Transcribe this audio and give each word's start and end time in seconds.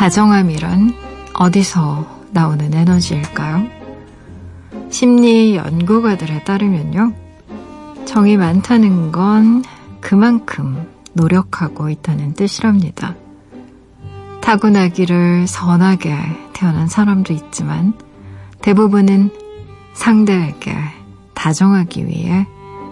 다정함이란 0.00 0.94
어디서 1.34 2.06
나오는 2.30 2.72
에너지일까요? 2.72 3.66
심리 4.88 5.54
연구가들에 5.56 6.42
따르면요. 6.44 7.12
정이 8.06 8.38
많다는 8.38 9.12
건 9.12 9.62
그만큼 10.00 10.88
노력하고 11.12 11.90
있다는 11.90 12.32
뜻이랍니다. 12.32 13.14
타고나기를 14.40 15.46
선하게 15.46 16.16
태어난 16.54 16.88
사람도 16.88 17.34
있지만 17.34 17.92
대부분은 18.62 19.28
상대에게 19.92 20.76
다정하기 21.34 22.06
위해 22.06 22.46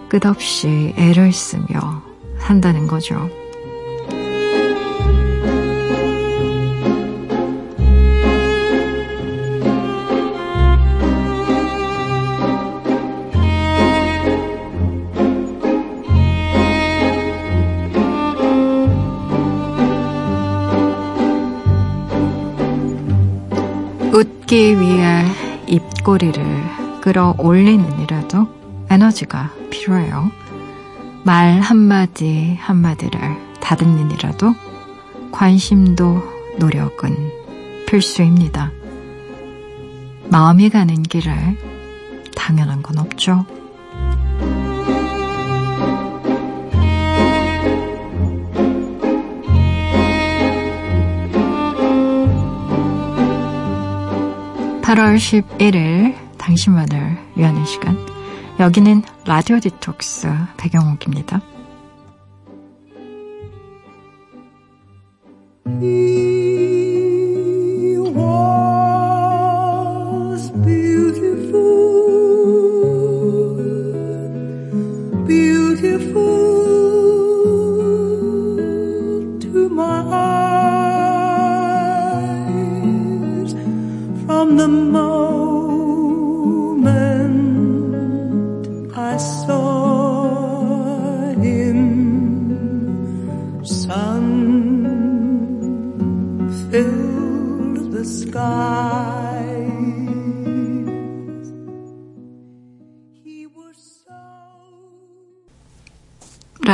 끝없이 0.09 0.93
애를 0.95 1.33
쓰며 1.33 2.03
산다는 2.37 2.85
거죠. 2.85 3.31
웃기 24.49 24.79
위해 24.79 25.25
입꼬리를 25.67 26.43
끌어올리는 27.01 28.01
이라도 28.01 28.47
에너지가 28.89 29.51
필요해요. 29.69 30.31
말 31.23 31.59
한마디 31.59 32.57
한마디를 32.59 33.19
다듬는 33.61 34.09
이라도 34.09 34.55
관심도 35.31 36.23
노력은 36.57 37.15
필수입니다. 37.85 38.71
마음이 40.29 40.71
가는 40.71 41.03
길에 41.03 41.31
당연한 42.35 42.81
건 42.81 42.97
없죠. 42.97 43.45
(8월 54.89 55.17
11일) 55.17 56.15
당신만을 56.39 57.15
위하는 57.35 57.63
시간 57.63 57.95
여기는 58.59 59.03
라디오 59.23 59.59
디톡스 59.59 60.27
배경옥입니다. 60.57 61.41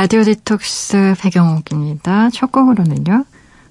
라디오 0.06 0.22
디톡스 0.22 1.16
배경옥입니다. 1.18 2.30
첫 2.30 2.52
곡으로는요. 2.52 3.24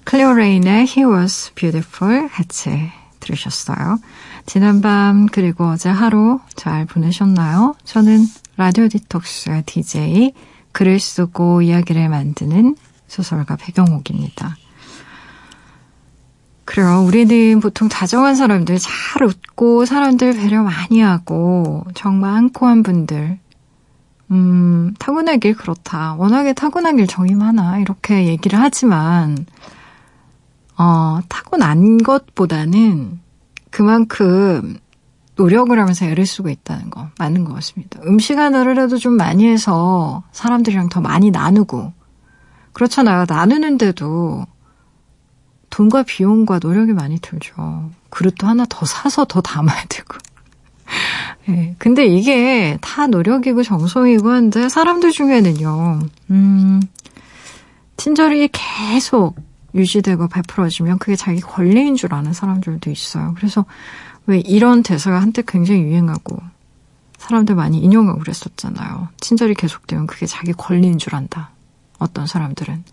클리오 0.04 0.34
레인의 0.34 0.84
He 0.86 1.10
Was 1.10 1.54
Beautiful 1.54 2.28
같이 2.28 2.90
들으셨어요. 3.20 3.98
지난밤 4.44 5.28
그리고 5.32 5.64
어제 5.64 5.88
하루 5.88 6.40
잘 6.54 6.84
보내셨나요? 6.84 7.74
저는 7.84 8.26
라디오 8.58 8.86
디톡스 8.86 9.62
DJ 9.64 10.34
글을 10.72 11.00
쓰고 11.00 11.62
이야기를 11.62 12.06
만드는 12.10 12.76
소설가 13.08 13.56
배경옥입니다. 13.56 14.58
그래요. 16.66 17.02
우리는 17.02 17.60
보통 17.60 17.88
다정한 17.88 18.34
사람들, 18.34 18.76
잘 18.78 19.22
웃고 19.22 19.86
사람들 19.86 20.34
배려 20.34 20.62
많이 20.62 21.00
하고 21.00 21.86
정 21.94 22.20
많고 22.20 22.66
한 22.66 22.82
분들 22.82 23.38
음, 24.30 24.94
타고나길 24.98 25.54
그렇다. 25.56 26.14
워낙에 26.14 26.52
타고나길 26.52 27.06
정이 27.06 27.34
많아. 27.34 27.78
이렇게 27.78 28.26
얘기를 28.26 28.58
하지만, 28.58 29.46
어, 30.76 31.20
타고난 31.28 31.98
것보다는 31.98 33.20
그만큼 33.70 34.78
노력을 35.36 35.78
하면서 35.78 36.06
애를 36.06 36.26
쓰고 36.26 36.48
있다는 36.48 36.90
거 36.90 37.08
맞는 37.18 37.44
것 37.44 37.54
같습니다. 37.54 38.00
음식 38.06 38.38
하나를라도 38.38 38.96
좀 38.96 39.14
많이 39.16 39.46
해서 39.46 40.24
사람들이랑 40.32 40.88
더 40.88 41.00
많이 41.00 41.30
나누고 41.30 41.92
그렇잖아요. 42.72 43.26
나누는데도 43.28 44.46
돈과 45.70 46.04
비용과 46.04 46.58
노력이 46.62 46.94
많이 46.94 47.18
들죠. 47.20 47.90
그릇도 48.08 48.46
하나 48.46 48.64
더 48.68 48.86
사서 48.86 49.26
더 49.26 49.42
담아야 49.42 49.84
되고. 49.88 50.16
네, 51.46 51.74
근데 51.78 52.06
이게 52.06 52.78
다 52.80 53.06
노력이고 53.06 53.62
정성이고 53.62 54.30
한데 54.30 54.68
사람들 54.68 55.12
중에는요, 55.12 56.00
음, 56.30 56.82
친절이 57.96 58.50
계속 58.52 59.36
유지되고 59.74 60.28
베풀어지면 60.28 60.98
그게 60.98 61.16
자기 61.16 61.40
권리인 61.40 61.96
줄 61.96 62.14
아는 62.14 62.32
사람들도 62.32 62.90
있어요. 62.90 63.34
그래서 63.36 63.64
왜 64.26 64.38
이런 64.40 64.82
대사가 64.82 65.20
한때 65.20 65.42
굉장히 65.46 65.82
유행하고 65.82 66.38
사람들 67.18 67.54
많이 67.54 67.78
인용하고 67.78 68.18
그랬었잖아요. 68.20 69.08
친절이 69.20 69.54
계속되면 69.54 70.06
그게 70.06 70.26
자기 70.26 70.52
권리인 70.52 70.98
줄 70.98 71.14
안다. 71.14 71.50
어떤 71.98 72.26
사람들은. 72.26 72.84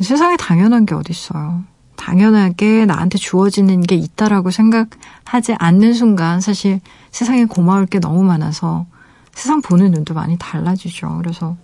세상에 0.00 0.36
당연한 0.36 0.86
게 0.86 0.94
어딨어요. 0.94 1.64
당연하게 1.96 2.86
나한테 2.86 3.18
주어지는 3.18 3.82
게 3.82 3.96
있다라고 3.96 4.50
생각하지 4.50 5.54
않는 5.58 5.94
순간 5.94 6.40
사실 6.40 6.80
세상에 7.10 7.44
고마울 7.44 7.86
게 7.86 7.98
너무 7.98 8.22
많아서 8.22 8.86
세상 9.32 9.60
보는 9.60 9.90
눈도 9.90 10.14
많이 10.14 10.36
달라지죠. 10.38 11.18
그래서 11.18 11.56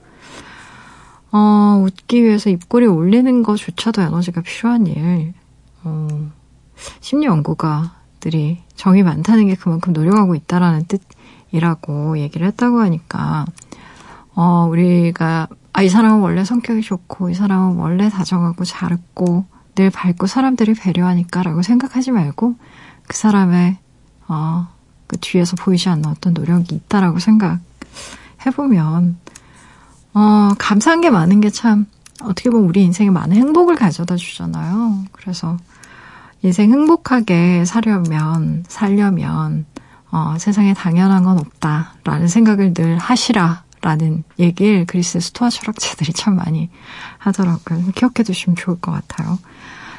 어, 1.31 1.83
웃기 1.87 2.23
위해서 2.23 2.51
입꼬리 2.51 2.87
올리는 2.87 3.43
것조차도 3.43 4.03
에너지가 4.03 4.43
필요한 4.43 4.87
일. 4.87 5.33
어, 5.85 6.09
심리 7.01 7.27
연구가들이 7.27 8.63
정이 8.75 9.03
많다는 9.03 9.47
게 9.47 9.55
그만큼 9.55 9.93
노력하고 9.93 10.35
있다라는 10.35 10.87
뜻이라고 11.51 12.19
얘기를 12.19 12.47
했다고 12.47 12.81
하니까 12.81 13.47
어, 14.35 14.67
우리가 14.71 15.49
아, 15.75 15.83
이 15.83 15.89
사람은 15.89 16.21
원래 16.21 16.45
성격이 16.45 16.83
좋고, 16.83 17.31
이 17.31 17.35
사람은 17.35 17.79
원래 17.79 18.11
다정하고 18.11 18.65
잘 18.65 18.93
웃고, 18.93 19.47
늘 19.75 19.91
밝고 19.91 20.27
사람들이 20.27 20.75
배려하니까라고 20.75 21.63
생각하지 21.63 22.11
말고 22.11 22.57
그 23.07 23.17
사람의 23.17 23.79
어, 24.29 24.69
그 25.07 25.17
뒤에서 25.21 25.57
보이지 25.57 25.89
않는 25.89 26.07
어떤 26.07 26.35
노력이 26.35 26.75
있다라고 26.75 27.19
생각해보면 27.19 29.19
어, 30.15 30.51
감사한 30.59 31.01
게 31.01 31.11
많은 31.11 31.41
게 31.41 31.51
참 31.51 31.87
어떻게 32.23 32.51
보면 32.51 32.69
우리 32.69 32.83
인생에 32.83 33.11
많은 33.11 33.37
행복을 33.37 33.77
가져다 33.77 34.17
주잖아요. 34.17 35.05
그래서 35.13 35.57
인생 36.43 36.71
행복하게 36.71 37.65
살려면 37.65 38.65
살려면 38.69 39.67
어, 40.11 40.37
세상에 40.39 40.75
당연한 40.75 41.25
건 41.25 41.39
없다라는 41.39 42.29
생각을 42.29 42.75
늘 42.75 42.99
하시라 42.99 43.65
라는 43.81 44.23
얘기를 44.39 44.85
그리스 44.87 45.19
스토아 45.19 45.51
철학자들이 45.51 46.13
참 46.13 46.37
많이 46.37 46.71
하더라고요. 47.19 47.93
기억해 47.95 48.23
두시면 48.25 48.57
좋을 48.57 48.79
것 48.81 48.93
같아요. 48.93 49.39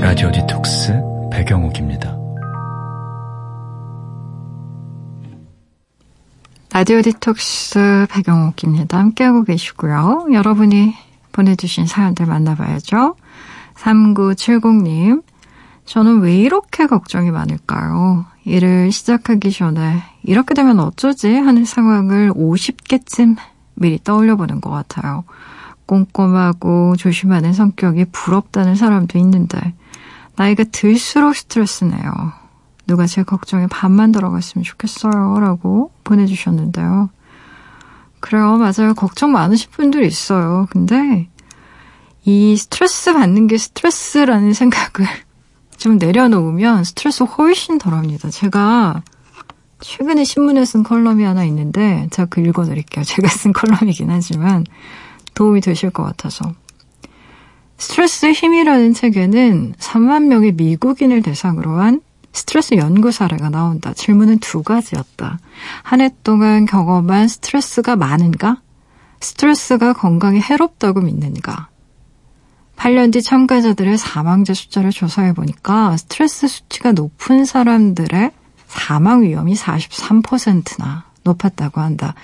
라디오 0.00 0.32
디톡스 0.32 0.94
배경옥입니다. 1.30 2.16
라디오 6.72 7.02
디톡스 7.02 8.06
배경옥입니다. 8.10 8.98
함께하고 8.98 9.44
계시고요. 9.44 10.28
여러분이 10.32 10.94
보내주신 11.32 11.86
사연들 11.86 12.24
만나봐야죠. 12.24 13.16
3970님, 13.74 15.22
저는 15.84 16.20
왜 16.20 16.34
이렇게 16.34 16.86
걱정이 16.86 17.30
많을까요? 17.30 18.24
일을 18.46 18.92
시작하기 18.92 19.52
전에 19.52 20.02
이렇게 20.22 20.54
되면 20.54 20.80
어쩌지 20.80 21.34
하는 21.34 21.66
상황을 21.66 22.32
50개쯤 22.32 23.36
미리 23.74 24.02
떠올려 24.02 24.36
보는 24.36 24.62
것 24.62 24.70
같아요. 24.70 25.24
꼼꼼하고 25.84 26.96
조심하는 26.96 27.52
성격이 27.52 28.06
부럽다는 28.12 28.76
사람도 28.76 29.18
있는데 29.18 29.74
나이가 30.40 30.64
들수록 30.64 31.36
스트레스네요. 31.36 32.10
누가 32.86 33.06
제 33.06 33.22
걱정에 33.22 33.66
반만 33.66 34.10
덜어갔으면 34.10 34.62
좋겠어요. 34.62 35.38
라고 35.38 35.90
보내주셨는데요. 36.02 37.10
그래요. 38.20 38.56
맞아요. 38.56 38.94
걱정 38.94 39.32
많으신 39.32 39.70
분들이 39.70 40.06
있어요. 40.06 40.66
근데 40.70 41.28
이 42.24 42.56
스트레스 42.56 43.12
받는 43.12 43.48
게 43.48 43.58
스트레스라는 43.58 44.54
생각을 44.54 45.10
좀 45.76 45.98
내려놓으면 45.98 46.84
스트레스 46.84 47.22
훨씬 47.22 47.76
덜합니다. 47.76 48.30
제가 48.30 49.02
최근에 49.80 50.24
신문에 50.24 50.64
쓴 50.64 50.84
컬럼이 50.84 51.22
하나 51.22 51.44
있는데 51.44 52.08
제가 52.12 52.28
그 52.30 52.40
읽어드릴게요. 52.40 53.04
제가 53.04 53.28
쓴 53.28 53.52
컬럼이긴 53.52 54.08
하지만 54.08 54.64
도움이 55.34 55.60
되실 55.60 55.90
것 55.90 56.02
같아서. 56.02 56.54
스트레스의 57.80 58.34
힘이라는 58.34 58.92
책에는 58.92 59.74
3만 59.78 60.24
명의 60.26 60.52
미국인을 60.52 61.22
대상으로 61.22 61.78
한 61.78 62.02
스트레스 62.32 62.74
연구 62.74 63.10
사례가 63.10 63.48
나온다. 63.48 63.92
질문은 63.94 64.38
두 64.38 64.62
가지였다. 64.62 65.38
한 65.82 66.00
해 66.02 66.10
동안 66.22 66.66
경험한 66.66 67.26
스트레스가 67.26 67.96
많은가? 67.96 68.60
스트레스가 69.20 69.94
건강에 69.94 70.40
해롭다고 70.40 71.00
믿는가? 71.00 71.68
8년 72.76 73.12
뒤 73.12 73.22
참가자들의 73.22 73.98
사망자 73.98 74.54
숫자를 74.54 74.90
조사해 74.90 75.32
보니까 75.32 75.96
스트레스 75.96 76.48
수치가 76.48 76.92
높은 76.92 77.44
사람들의 77.44 78.30
사망 78.68 79.22
위험이 79.22 79.54
43%나 79.54 81.04
높았다고 81.30 81.80
한다. 81.80 82.14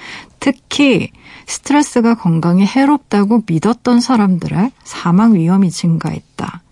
특히 0.40 1.10
스트레스가 1.46 2.14
건강에 2.14 2.64
해롭다고 2.66 3.42
믿었던 3.46 4.00
사람들의 4.00 4.72
사망 4.84 5.34
위험이 5.34 5.70
증가했다. 5.70 6.62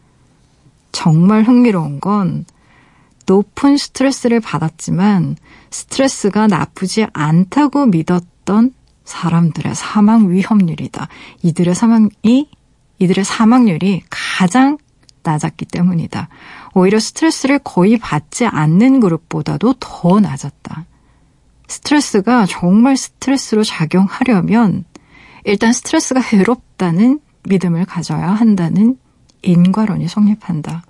정말 0.93 1.45
흥미로운 1.45 2.01
건 2.01 2.45
높은 3.27 3.77
스트레스를 3.77 4.41
받았지만 4.41 5.37
스트레스가 5.71 6.47
나쁘지 6.47 7.07
않다고 7.13 7.87
믿었던 7.87 8.73
사람들의 9.05 9.75
사망 9.75 10.31
위험률이다. 10.31 11.09
이들의 11.43 11.75
사망이 11.75 12.49
이들의 12.99 13.25
사망률이 13.25 14.03
가장 14.09 14.79
낮았기 15.25 15.65
때문이다. 15.67 16.29
오히려 16.75 17.01
스트레스를 17.01 17.59
거의 17.59 17.99
받지 17.99 18.47
않는 18.47 19.01
그룹보다도 19.01 19.75
더 19.81 20.21
낮았다. 20.21 20.85
스트레스가 21.69 22.47
정말 22.47 22.97
스트레스로 22.97 23.65
작용하려면 23.65 24.85
일단 25.45 25.73
스트레스가 25.73 26.21
외롭다는 26.33 27.21
믿음을 27.49 27.85
가져야 27.85 28.31
한다는 28.31 28.99
인과론이 29.43 30.09
성립한다. 30.09 30.85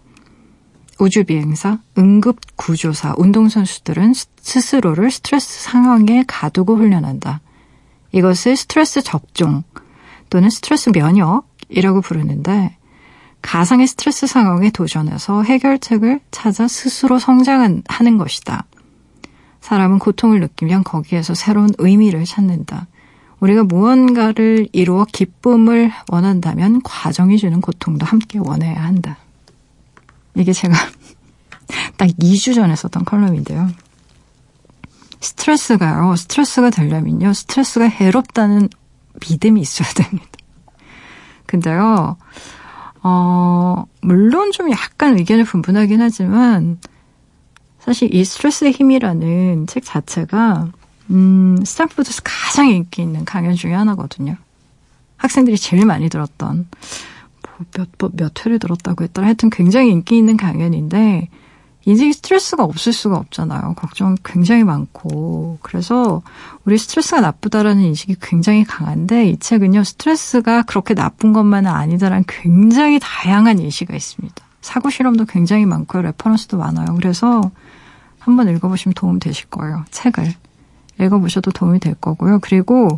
우주비행사, 0.99 1.79
응급구조사, 1.99 3.15
운동선수들은 3.19 4.15
스스로를 4.41 5.11
스트레스 5.11 5.63
상황에 5.65 6.25
가두고 6.27 6.77
훈련한다. 6.77 7.41
이것을 8.13 8.57
스트레스 8.57 9.03
접종 9.03 9.65
또는 10.31 10.51
스트레스 10.51 10.91
면역이라고 10.91 12.01
부르는데 12.01 12.77
가상의 13.43 13.89
스트레스 13.89 14.27
상황에 14.27 14.71
도전해서 14.71 15.43
해결책을 15.43 16.21
찾아 16.31 16.69
스스로 16.69 17.19
성장하는 17.19 18.19
것이다. 18.19 18.65
사람은 19.65 19.99
고통을 19.99 20.41
느끼면 20.41 20.85
거기에서 20.85 21.33
새로운 21.33 21.71
의미를 21.79 22.27
찾는다. 22.27 22.87
우리가 23.41 23.65
무언가를 23.65 24.69
이루어 24.73 25.07
기쁨을 25.11 25.91
원한다면 26.13 26.83
과정이 26.83 27.39
주는 27.39 27.63
고통도 27.63 28.05
함께 28.05 28.39
원해야 28.39 28.85
한다. 28.85 29.17
이게 30.35 30.53
제가 30.53 30.75
딱 31.97 32.09
2주 32.09 32.55
전에 32.55 32.77
썼던 32.77 33.07
컬럼인데요. 33.07 33.71
스트레스가요, 35.21 36.15
스트레스가 36.15 36.69
되려면요, 36.69 37.33
스트레스가 37.33 37.87
해롭다는 37.87 38.69
믿음이 39.27 39.63
있어야 39.63 39.89
됩니다. 39.95 40.29
근데요, 41.47 42.19
어, 43.03 43.85
물론 44.03 44.53
좀 44.53 44.71
약간 44.71 45.17
의견이 45.17 45.45
분분하긴 45.45 46.03
하지만, 46.03 46.79
사실 47.85 48.15
이 48.15 48.25
스트레스의 48.25 48.73
힘이라는 48.73 49.67
책 49.67 49.85
자체가, 49.85 50.69
음, 51.11 51.59
스탠포드에서 51.65 52.23
가장 52.25 52.71
인기 52.71 53.03
있는 53.03 53.27
강연 53.27 53.55
중에 53.55 53.75
하나거든요. 53.75 54.37
학생들이 55.19 55.59
제일 55.59 55.85
많이 55.85 56.09
들었던, 56.09 56.67
뭐 57.43 57.67
몇, 57.75 57.89
몇, 57.99 58.13
몇 58.17 58.47
회를 58.47 58.59
들었다고 58.59 59.05
했더라. 59.05 59.27
하여튼 59.27 59.51
굉장히 59.51 59.91
인기 59.91 60.17
있는 60.17 60.39
강연인데, 60.39 61.29
인생에 61.85 62.13
스트레스가 62.13 62.65
없을 62.65 62.95
수가 62.95 63.19
없잖아요. 63.19 63.75
걱정 63.77 64.17
굉장히 64.25 64.65
많고. 64.65 65.59
그래서 65.61 66.23
우리 66.65 66.79
스트레스가 66.79 67.21
나쁘다라는 67.21 67.83
인식이 67.83 68.17
굉장히 68.23 68.65
강한데 68.65 69.29
이 69.29 69.39
책은요, 69.39 69.85
스트레스가 69.85 70.63
그렇게 70.63 70.95
나쁜 70.95 71.35
것만은 71.35 71.71
아니다라는 71.71 72.25
굉장히 72.27 72.99
다양한 73.03 73.61
예시가 73.61 73.95
있습니다. 73.95 74.44
사고 74.65 74.89
실험도 74.89 75.27
굉장히 75.27 75.67
많고요. 75.67 76.01
reference도 76.01 76.57
많아요. 76.57 76.95
그래서 76.95 77.51
한번 78.19 78.49
읽어보시면 78.49 78.95
도움 78.95 79.19
되실 79.19 79.47
거예요. 79.51 79.85
책을. 79.91 80.33
읽어보셔도 80.99 81.51
도움이 81.51 81.81
될 81.81 81.95
거고요. 81.95 82.39
그리고 82.41 82.89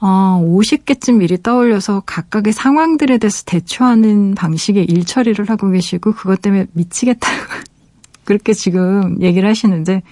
어, 0.00 0.42
50개쯤 0.44 1.18
미리 1.18 1.40
떠올려서 1.40 2.02
각각의 2.04 2.52
상황들에 2.52 3.18
대해서 3.18 3.44
대처하는 3.46 4.34
방식의 4.34 4.86
일 4.86 5.04
처리를 5.04 5.48
하고 5.48 5.70
계시고 5.70 6.14
그것 6.14 6.42
때문에 6.42 6.66
미치겠다고 6.72 7.36
그렇게 8.24 8.54
지금 8.54 9.22
얘기를 9.22 9.48
하시는데 9.48 10.02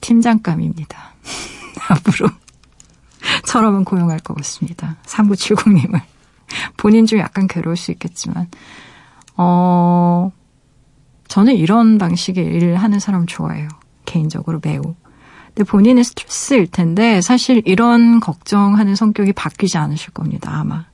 팀장감입니다. 0.00 0.98
앞으로 1.90 2.30
저러면 3.44 3.84
고용할 3.84 4.18
것 4.20 4.34
같습니다. 4.38 4.96
3970님을. 5.04 6.00
본인 6.76 7.06
좀 7.06 7.18
약간 7.18 7.46
괴로울 7.46 7.76
수 7.76 7.90
있겠지만 7.92 8.48
어 9.36 10.30
저는 11.28 11.54
이런 11.56 11.98
방식의 11.98 12.44
일을 12.44 12.76
하는 12.76 12.98
사람 12.98 13.26
좋아해요. 13.26 13.68
개인적으로 14.04 14.60
매우. 14.62 14.82
근데 15.48 15.64
본인의 15.64 16.04
스트레스일 16.04 16.66
텐데 16.68 17.20
사실 17.20 17.62
이런 17.64 18.20
걱정하는 18.20 18.94
성격이 18.96 19.32
바뀌지 19.32 19.78
않으실 19.78 20.12
겁니다. 20.12 20.50
아마. 20.52 20.86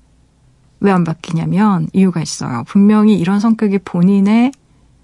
왜 0.81 0.93
안 0.93 1.05
바뀌냐면 1.05 1.89
이유가 1.95 2.21
있어요. 2.21 2.65
분명히 2.67 3.19
이런 3.19 3.41
성격이 3.41 3.79
본인의 3.79 4.53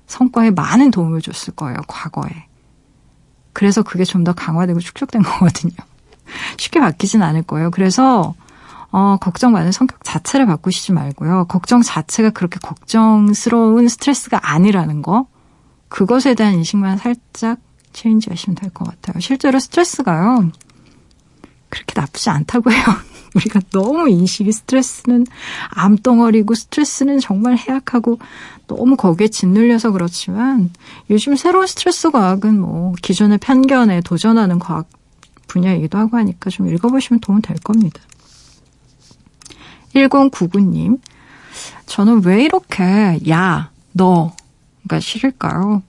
성과에 0.06 0.50
많은 0.50 0.90
도움을 0.90 1.22
줬을 1.22 1.54
거예요. 1.54 1.78
과거에. 1.88 2.30
그래서 3.54 3.82
그게 3.82 4.04
좀 4.04 4.24
더 4.24 4.32
강화되고 4.34 4.80
축적된 4.80 5.22
거거든요. 5.24 5.72
쉽게 6.58 6.80
바뀌진 6.80 7.22
않을 7.22 7.42
거예요. 7.42 7.70
그래서 7.70 8.34
어, 8.92 9.16
걱정 9.20 9.52
많은 9.52 9.72
성격 9.72 10.04
자체를 10.04 10.46
바꾸시지 10.46 10.92
말고요. 10.92 11.46
걱정 11.48 11.80
자체가 11.82 12.30
그렇게 12.30 12.58
걱정스러운 12.60 13.88
스트레스가 13.88 14.38
아니라는 14.42 15.00
거. 15.02 15.26
그것에 15.88 16.34
대한 16.34 16.54
인식만 16.54 16.98
살짝 16.98 17.58
체인지 17.92 18.30
하시면 18.30 18.54
될 18.54 18.70
것 18.70 18.84
같아요. 18.86 19.20
실제로 19.20 19.58
스트레스가요. 19.58 20.50
그렇게 21.70 21.94
나쁘지 21.98 22.28
않다고 22.30 22.70
해요. 22.70 22.82
우리가 23.34 23.60
너무 23.70 24.10
인식이 24.10 24.52
스트레스는 24.52 25.26
암덩어리고 25.70 26.54
스트레스는 26.54 27.18
정말 27.18 27.56
해악하고 27.56 28.18
너무 28.66 28.96
거기에 28.96 29.28
짓눌려서 29.28 29.90
그렇지만 29.92 30.70
요즘 31.08 31.36
새로운 31.36 31.66
스트레스 31.66 32.10
과학은 32.10 32.60
뭐 32.60 32.92
기존의 33.00 33.38
편견에 33.38 34.02
도전하는 34.02 34.58
과학 34.58 34.86
분야이기도 35.48 35.96
하고 35.96 36.18
하니까 36.18 36.50
좀 36.50 36.68
읽어보시면 36.68 37.20
도움 37.20 37.40
될 37.40 37.56
겁니다. 37.58 38.00
1099님, 39.94 40.98
저는 41.86 42.24
왜 42.24 42.44
이렇게 42.44 43.18
야, 43.28 43.70
너가 43.92 45.00
싫을까요? 45.00 45.82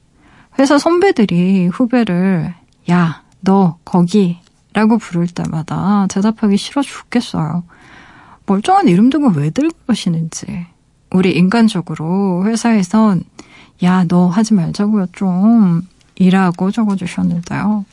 회사 0.60 0.77
선배들이 0.77 1.67
후배를 1.67 2.53
야, 2.91 3.24
너 3.41 3.77
거기 3.86 4.39
라고 4.74 4.98
부를 4.98 5.27
때마다 5.27 6.07
대답하기 6.10 6.57
싫어 6.57 6.81
죽겠어요. 6.81 7.63
멀쩡한 8.45 8.88
이름 8.88 9.10
두고 9.10 9.29
왜 9.29 9.50
들고 9.51 9.75
가시는지. 9.88 10.65
우리 11.12 11.31
인간적으로 11.31 12.45
회사에선 12.45 13.24
야, 13.83 14.03
너 14.07 14.27
하지 14.27 14.53
말자고요, 14.53 15.07
좀. 15.13 15.88
이라고 16.15 16.72
적어주셨는데요. 16.72 17.86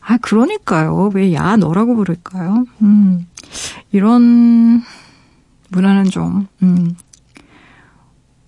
아, 0.00 0.16
그러니까요. 0.18 1.10
왜 1.14 1.32
야, 1.34 1.56
너라고 1.56 1.94
부를까요? 1.94 2.64
음, 2.82 3.26
이런 3.92 4.82
문화는 5.72 6.04
좀, 6.10 6.46
음, 6.62 6.96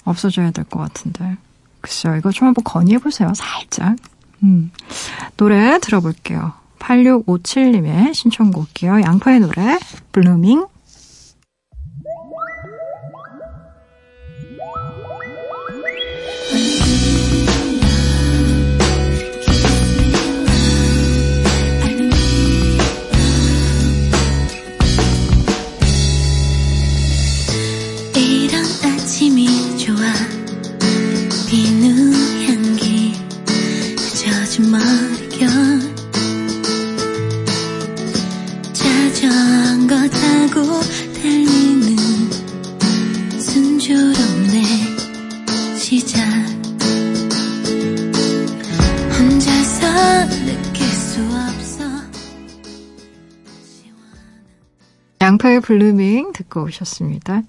없어져야 0.04 0.50
될 0.50 0.64
것 0.64 0.78
같은데. 0.80 1.36
글쎄요, 1.80 2.16
이거 2.16 2.30
좀 2.30 2.46
한번 2.48 2.64
건의해보세요, 2.64 3.32
살짝. 3.34 3.96
음, 4.42 4.70
노래 5.36 5.78
들어볼게요. 5.80 6.52
8657님의 6.78 8.12
신청곡이요. 8.14 9.00
양파의 9.02 9.40
노래, 9.40 9.78
Blooming. 10.12 10.66
양파의 55.24 55.60
Blooming 55.60 56.32
듣고 56.34 56.64
오셨습니다. 56.64 57.40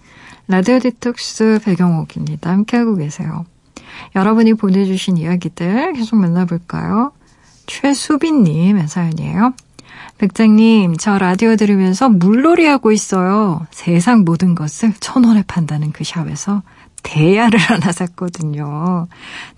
라디오 0.47 0.79
디톡스 0.79 1.59
배경옥입니다. 1.65 2.49
함께하고 2.49 2.95
계세요. 2.95 3.45
여러분이 4.15 4.53
보내주신 4.53 5.17
이야기들 5.17 5.91
계속 5.91 6.15
만나볼까요? 6.15 7.11
최수빈님의 7.67 8.87
사연이에요. 8.87 9.53
백장님, 10.19 10.95
저 10.95 11.17
라디오 11.17 11.57
들으면서 11.57 12.07
물놀이 12.07 12.65
하고 12.65 12.93
있어요. 12.93 13.67
세상 13.71 14.23
모든 14.23 14.55
것을 14.55 14.93
천 15.01 15.25
원에 15.25 15.43
판다는 15.45 15.91
그 15.91 16.05
shop에서 16.05 16.61
대야를 17.03 17.59
하나 17.59 17.91
샀거든요. 17.91 19.07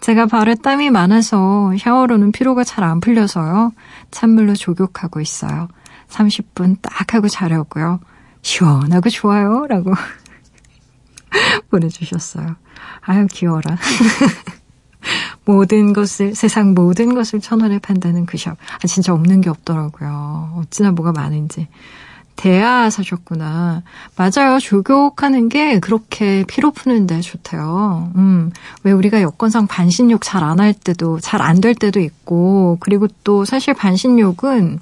제가 0.02 0.26
발에 0.26 0.56
땀이 0.56 0.90
많아서 0.90 1.72
샤워로는 1.78 2.32
피로가 2.32 2.64
잘 2.64 2.84
안 2.84 3.00
풀려서요. 3.00 3.74
찬물로 4.10 4.56
조격하고 4.56 5.22
있어요. 5.22 5.68
30분 6.10 6.78
딱 6.82 7.14
하고 7.14 7.28
자려고요. 7.28 8.00
시원하고 8.42 9.10
좋아요. 9.10 9.66
라고 9.68 9.92
보내주셨어요. 11.70 12.56
아유, 13.02 13.28
귀여워라. 13.32 13.78
모든 15.46 15.94
것을, 15.94 16.36
세상 16.36 16.74
모든 16.74 17.14
것을 17.14 17.40
천 17.40 17.62
원에 17.62 17.80
판다는 17.80 18.26
그 18.26 18.38
샵. 18.38 18.52
아, 18.84 18.88
진짜 18.88 19.14
없는 19.14 19.42
게 19.42 19.50
없더라고요. 19.50 20.56
어찌나 20.58 20.92
뭐가 20.92 21.12
많은지. 21.14 21.68
대야 22.36 22.90
사셨구나. 22.92 23.82
맞아요. 24.16 24.60
조교하는 24.60 25.50
게 25.50 25.80
그렇게 25.80 26.44
피로 26.48 26.70
푸는데 26.72 27.22
좋대요. 27.22 28.12
음, 28.16 28.52
왜 28.84 28.92
우리가 28.92 29.22
여건상 29.22 29.66
반신욕 29.68 30.22
잘 30.22 30.44
안 30.44 30.60
할 30.60 30.74
때도, 30.74 31.20
잘 31.20 31.42
안 31.42 31.62
될 31.62 31.74
때도 31.74 32.00
있고, 32.00 32.78
그리고 32.80 33.08
또 33.24 33.44
사실 33.44 33.74
반신욕은 33.74 34.80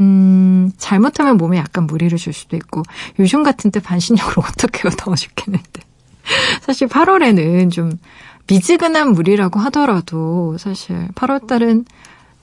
음, 0.00 0.70
잘못하면 0.76 1.36
몸에 1.36 1.58
약간 1.58 1.86
무리를 1.86 2.16
줄 2.18 2.32
수도 2.32 2.56
있고, 2.56 2.82
요즘 3.18 3.42
같은 3.42 3.70
때 3.70 3.80
반신욕을 3.80 4.34
어떻게 4.38 4.88
해요? 4.88 4.94
더워 4.96 5.14
죽겠는데. 5.16 5.82
사실 6.62 6.88
8월에는 6.88 7.70
좀 7.70 7.98
미지근한 8.46 9.12
물이라고 9.12 9.60
하더라도 9.60 10.56
사실 10.58 11.08
8월달은 11.14 11.84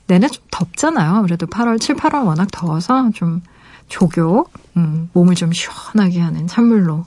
내내 0.07 0.27
좀 0.27 0.43
덥잖아요. 0.51 1.21
그래도 1.23 1.45
8월, 1.47 1.79
7, 1.79 1.95
8월 1.95 2.25
워낙 2.25 2.47
더워서 2.51 3.11
좀 3.13 3.41
조교, 3.87 4.47
음, 4.77 5.09
몸을 5.13 5.35
좀 5.35 5.51
시원하게 5.51 6.19
하는 6.19 6.47
찬물로. 6.47 7.05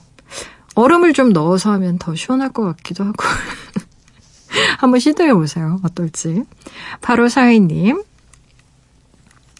얼음을 0.75 1.13
좀 1.13 1.31
넣어서 1.31 1.71
하면 1.73 1.97
더 1.97 2.15
시원할 2.15 2.49
것 2.49 2.63
같기도 2.63 3.03
하고. 3.05 3.23
한번 4.77 4.99
시도해보세요. 4.99 5.79
어떨지. 5.83 6.43
바로 7.01 7.27
사위님. 7.29 8.03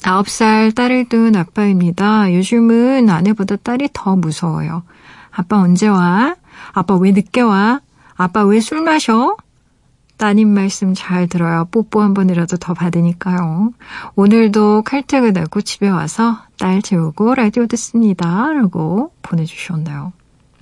9살 0.06 0.76
딸을 0.76 1.10
둔 1.10 1.36
아빠입니다. 1.36 2.32
요즘은 2.32 3.10
아내보다 3.10 3.56
딸이 3.56 3.90
더 3.92 4.16
무서워요. 4.16 4.84
아빠 5.32 5.58
언제 5.58 5.88
와? 5.88 6.36
아빠 6.74 6.96
왜 6.96 7.12
늦게 7.12 7.42
와? 7.42 7.82
아빠 8.16 8.44
왜 8.44 8.60
술 8.60 8.82
마셔? 8.82 9.36
따님 10.18 10.50
말씀 10.54 10.94
잘 10.94 11.28
들어요. 11.28 11.68
뽀뽀 11.72 12.02
한 12.04 12.14
번이라도 12.14 12.58
더 12.58 12.74
받으니까요. 12.76 13.72
오늘도 14.16 14.84
칼퇴근하고 14.84 15.62
집에 15.62 15.90
와서 15.90 16.38
딸 16.60 16.84
재우고 16.84 17.34
라디오 17.34 17.66
듣습니다. 17.66 18.54
라고 18.54 19.12
보내주셨나요? 19.24 20.14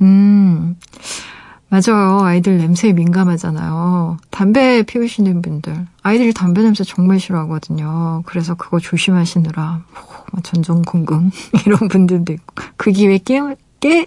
음, 0.02 0.78
맞아요. 1.74 2.20
아이들 2.20 2.60
냄새에 2.60 2.94
민감하잖아요. 2.94 4.18
담배 4.30 4.84
피우시는 4.84 5.42
분들. 5.42 5.88
아이들이 6.04 6.32
담배 6.32 6.62
냄새 6.62 6.84
정말 6.84 7.20
싫어하거든요. 7.20 8.22
그래서 8.28 8.54
그거 8.54 8.80
조심하시느라, 8.80 9.82
뭐 10.32 10.42
전전긍긍, 10.44 11.32
이런 11.66 11.88
분들도 11.90 12.32
있고. 12.32 12.54
그 12.78 12.92
기회에 12.92 13.18
깨, 13.18 13.40
깨, 13.80 14.06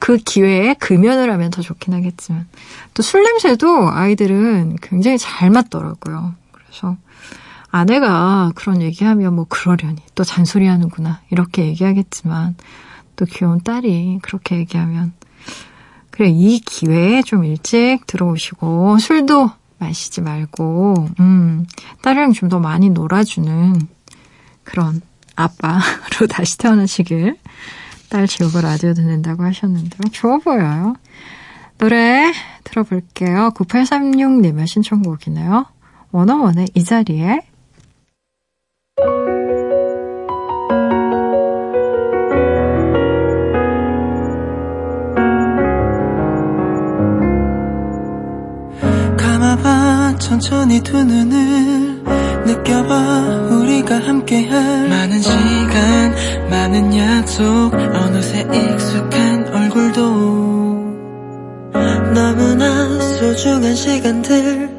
그 0.00 0.16
기회에 0.16 0.74
금연을 0.74 1.30
하면 1.30 1.52
더 1.52 1.62
좋긴 1.62 1.94
하겠지만 1.94 2.48
또 2.94 3.04
술 3.04 3.22
냄새도 3.22 3.90
아이들은 3.92 4.78
굉장히 4.82 5.18
잘 5.18 5.50
맞더라고요. 5.50 6.34
그래서 6.50 6.96
아내가 7.70 8.50
그런 8.56 8.82
얘기하면 8.82 9.36
뭐 9.36 9.46
그러려니 9.48 10.02
또 10.16 10.24
잔소리 10.24 10.66
하는구나 10.66 11.20
이렇게 11.30 11.64
얘기하겠지만 11.66 12.56
또 13.14 13.24
귀여운 13.24 13.60
딸이 13.60 14.18
그렇게 14.22 14.56
얘기하면 14.56 15.12
그래 16.18 16.30
이 16.30 16.58
기회에 16.58 17.22
좀 17.22 17.44
일찍 17.44 18.04
들어오시고 18.08 18.98
술도 18.98 19.52
마시지 19.78 20.20
말고 20.20 21.06
음 21.20 21.64
딸이랑 22.02 22.32
좀 22.32 22.48
더 22.48 22.58
많이 22.58 22.90
놀아주는 22.90 23.74
그런 24.64 25.00
아빠로 25.36 26.26
다시 26.28 26.58
태어나시길 26.58 27.36
딸 28.08 28.26
지우고 28.26 28.60
라디오 28.60 28.94
듣는다고 28.94 29.44
하셨는데 29.44 30.08
좋아 30.10 30.38
보여요. 30.38 30.96
노래 31.78 32.32
들어볼게요. 32.64 33.50
9836님의 33.54 34.66
신청곡이네요. 34.66 35.66
원어원의 36.10 36.70
이 36.74 36.82
자리에 36.82 37.42
천천히 50.38 50.80
두 50.82 51.02
눈을 51.02 52.02
느껴봐. 52.46 53.48
우리가 53.50 53.98
함께한 53.98 54.88
많은 54.88 55.20
시간 55.20 56.14
많은 56.48 56.96
약속 56.96 57.74
어느새 57.74 58.42
익숙한 58.42 59.48
얼굴도. 59.52 60.00
너무나 62.14 63.00
소중한 63.00 63.74
시간들 63.74 64.70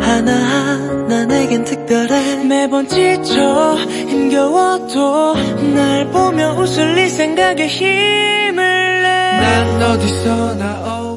하나하나 0.00 1.24
내겐 1.26 1.64
특별해. 1.64 2.44
매번 2.44 2.86
지쳐 2.86 3.76
힘겨워도 4.08 5.34
날 5.74 6.10
보며 6.10 6.52
웃을 6.52 6.96
이 6.98 7.08
생각 7.08 7.56
생각에 7.58 7.66
힘을 7.66 8.54
내난 9.02 9.82
어디서나 9.82 10.82
always 10.86 11.11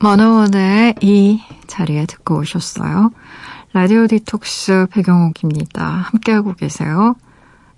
워너원의 0.00 0.94
이 1.00 1.40
자리에 1.66 2.06
듣고 2.06 2.38
오셨어요. 2.38 3.10
라디오 3.72 4.06
디톡스 4.06 4.86
배경옥입니다. 4.90 5.84
함께하고 5.84 6.54
계세요. 6.54 7.16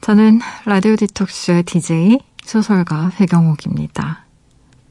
저는 0.01 0.41
라디오 0.67 0.97
디톡스의 0.97 1.63
DJ 1.63 2.19
소설가 2.43 3.11
배경옥입니다. 3.17 4.25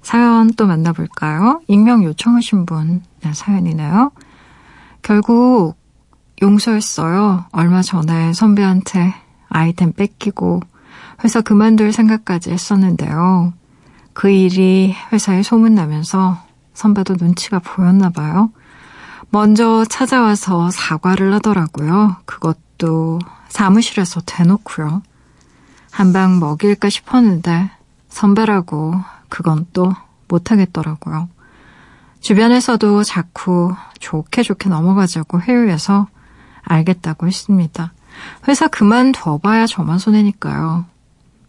사연 0.01 0.51
또 0.53 0.65
만나볼까요? 0.65 1.61
익명 1.67 2.03
요청하신 2.03 2.65
분 2.65 3.03
네, 3.21 3.33
사연이네요. 3.33 4.11
결국 5.01 5.75
용서했어요. 6.41 7.45
얼마 7.51 7.81
전에 7.81 8.33
선배한테 8.33 9.13
아이템 9.49 9.93
뺏기고 9.93 10.61
회사 11.23 11.41
그만둘 11.41 11.91
생각까지 11.91 12.51
했었는데요. 12.51 13.53
그 14.13 14.29
일이 14.29 14.95
회사에 15.11 15.43
소문나면서 15.43 16.48
선배도 16.79 17.15
눈치가 17.19 17.59
보였나 17.59 18.09
봐요. 18.09 18.51
먼저 19.31 19.83
찾아와서 19.89 20.71
사과를 20.71 21.33
하더라고요. 21.33 22.15
그것도 22.25 23.19
사무실에서 23.49 24.21
대놓고요. 24.25 25.01
한 25.91 26.13
방 26.13 26.39
먹일까 26.39 26.89
싶었는데 26.89 27.69
선배라고 28.07 28.95
그건 29.27 29.65
또 29.73 29.93
못하겠더라고요. 30.29 31.27
주변에서도 32.21 33.03
자꾸 33.03 33.75
좋게 33.99 34.43
좋게 34.43 34.69
넘어가자고 34.69 35.41
회유해서 35.41 36.07
알겠다고 36.63 37.27
했습니다. 37.27 37.91
회사 38.47 38.67
그만둬봐야 38.67 39.65
저만 39.67 39.99
손해니까요. 39.99 40.85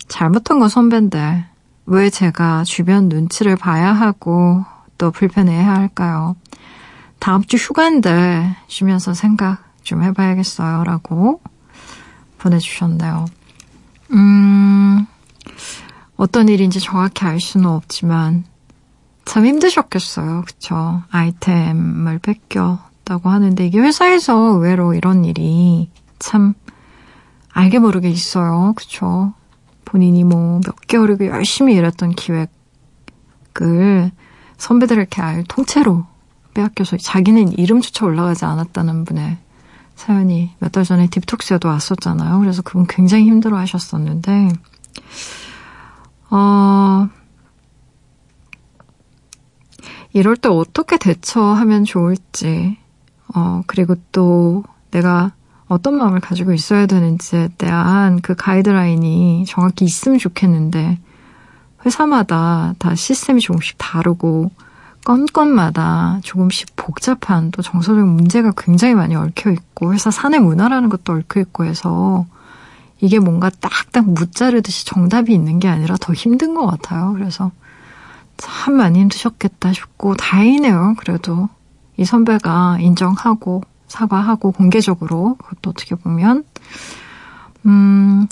잘못한 0.09 0.59
건 0.59 0.69
선배인데 0.69 1.47
왜 1.87 2.11
제가 2.11 2.65
주변 2.65 3.09
눈치를 3.09 3.55
봐야 3.55 3.93
하고 3.93 4.65
또 5.00 5.11
불편해야 5.11 5.76
할까요? 5.76 6.37
다음 7.21 7.42
주 7.42 7.57
휴가인데 7.57 8.54
쉬면서 8.66 9.14
생각 9.14 9.64
좀 9.83 10.02
해봐야겠어요. 10.02 10.85
라고 10.85 11.40
보내주셨네요. 12.37 13.25
음, 14.12 15.07
어떤 16.16 16.50
일인지 16.50 16.80
정확히 16.80 17.25
알 17.25 17.40
수는 17.40 17.66
없지만 17.66 18.45
참 19.25 19.47
힘드셨겠어요. 19.47 20.42
그쵸? 20.47 21.02
아이템을 21.11 22.19
뺏겼다고 22.19 23.30
하는데 23.30 23.66
이게 23.66 23.78
회사에서 23.78 24.35
의외로 24.35 24.92
이런 24.92 25.25
일이 25.25 25.88
참 26.19 26.52
알게 27.54 27.78
모르게 27.78 28.11
있어요. 28.11 28.75
그쵸? 28.76 29.33
본인이 29.87 30.25
뭐 30.25 30.61
몇 30.62 30.76
개월이고 30.87 31.26
열심히 31.26 31.75
일했던 31.75 32.11
기획을 32.11 32.50
선배들에게 34.61 35.23
알 35.23 35.43
통째로 35.45 36.05
빼앗겨서 36.55 36.99
자기는 36.99 37.59
이름조차 37.59 38.05
올라가지 38.07 38.45
않았다는 38.45 39.05
분의 39.07 39.38
사연이 39.97 40.50
몇 40.59 40.71
달 40.73 40.85
전에 40.85 41.09
딥톡스에도 41.09 41.69
왔었잖아요. 41.69 42.38
그래서 42.40 42.62
그분 42.62 42.87
굉장히 42.87 43.25
힘들어 43.25 43.57
하셨었는데, 43.59 44.49
어, 46.31 47.09
이럴 50.12 50.37
때 50.37 50.49
어떻게 50.49 50.99
대처하면 50.99 51.85
좋을지, 51.85 52.77
어, 53.35 53.62
그리고 53.66 53.94
또 54.12 54.62
내가 54.90 55.33
어떤 55.68 55.96
마음을 55.96 56.20
가지고 56.20 56.53
있어야 56.53 56.87
되는지에 56.87 57.51
대한 57.57 58.20
그 58.20 58.35
가이드라인이 58.35 59.44
정확히 59.46 59.85
있으면 59.85 60.18
좋겠는데, 60.18 60.99
회사마다 61.85 62.75
다 62.79 62.95
시스템이 62.95 63.40
조금씩 63.40 63.77
다르고 63.79 64.51
건건마다 65.05 66.21
조금씩 66.23 66.77
복잡한 66.77 67.51
또 67.51 67.62
정서적 67.62 68.07
문제가 68.07 68.53
굉장히 68.57 68.95
많이 68.95 69.14
얽혀 69.16 69.51
있고 69.51 69.95
회사 69.95 70.11
사내 70.11 70.38
문화라는 70.38 70.88
것도 70.88 71.14
얽혀 71.14 71.40
있고 71.40 71.64
해서 71.64 72.27
이게 73.01 73.19
뭔가 73.19 73.49
딱딱 73.49 74.11
무자르듯이 74.11 74.85
정답이 74.85 75.33
있는 75.33 75.59
게 75.59 75.69
아니라 75.69 75.97
더 75.99 76.12
힘든 76.12 76.55
것 76.55 76.66
같아요. 76.66 77.14
그래서 77.14 77.51
참 78.37 78.75
많이 78.75 79.01
힘드셨겠다 79.01 79.73
싶고 79.73 80.16
다행이네요. 80.16 80.97
그래도 80.99 81.49
이 81.97 82.05
선배가 82.05 82.79
인정하고 82.81 83.62
사과하고 83.88 84.53
공개적으로 84.53 85.37
그것도 85.37 85.71
어떻게 85.71 85.95
보면 85.95 86.45
음 87.66 88.27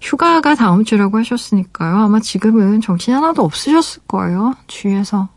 휴가가 0.00 0.54
다음 0.54 0.84
주라고 0.84 1.18
하셨으니까요. 1.18 1.96
아마 1.96 2.20
지금은 2.20 2.80
정신이 2.80 3.14
하나도 3.14 3.42
없으셨을 3.42 4.02
거예요. 4.06 4.54
주위에서. 4.66 5.28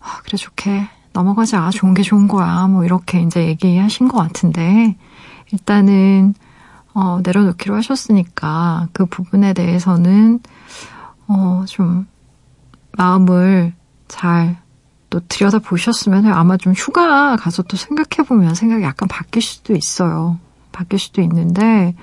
아, 0.00 0.20
그래, 0.24 0.36
좋게 0.36 0.88
넘어가자. 1.12 1.70
좋은 1.70 1.94
게 1.94 2.02
좋은 2.02 2.28
거야. 2.28 2.66
뭐, 2.66 2.84
이렇게 2.84 3.20
이제 3.20 3.46
얘기하신 3.46 4.08
것 4.08 4.18
같은데, 4.18 4.96
일단은, 5.52 6.34
어, 6.92 7.20
내려놓기로 7.22 7.74
하셨으니까, 7.76 8.88
그 8.92 9.06
부분에 9.06 9.54
대해서는, 9.54 10.40
어, 11.26 11.64
좀, 11.66 12.06
마음을 12.92 13.72
잘, 14.08 14.58
또 15.08 15.20
들여다 15.26 15.60
보셨으면 15.60 16.26
아마 16.26 16.56
좀 16.56 16.72
휴가 16.74 17.36
가서 17.36 17.62
또 17.62 17.76
생각해보면 17.76 18.54
생각이 18.54 18.82
약간 18.82 19.08
바뀔 19.08 19.40
수도 19.40 19.74
있어요. 19.74 20.38
바뀔 20.72 20.98
수도 20.98 21.22
있는데, 21.22 21.94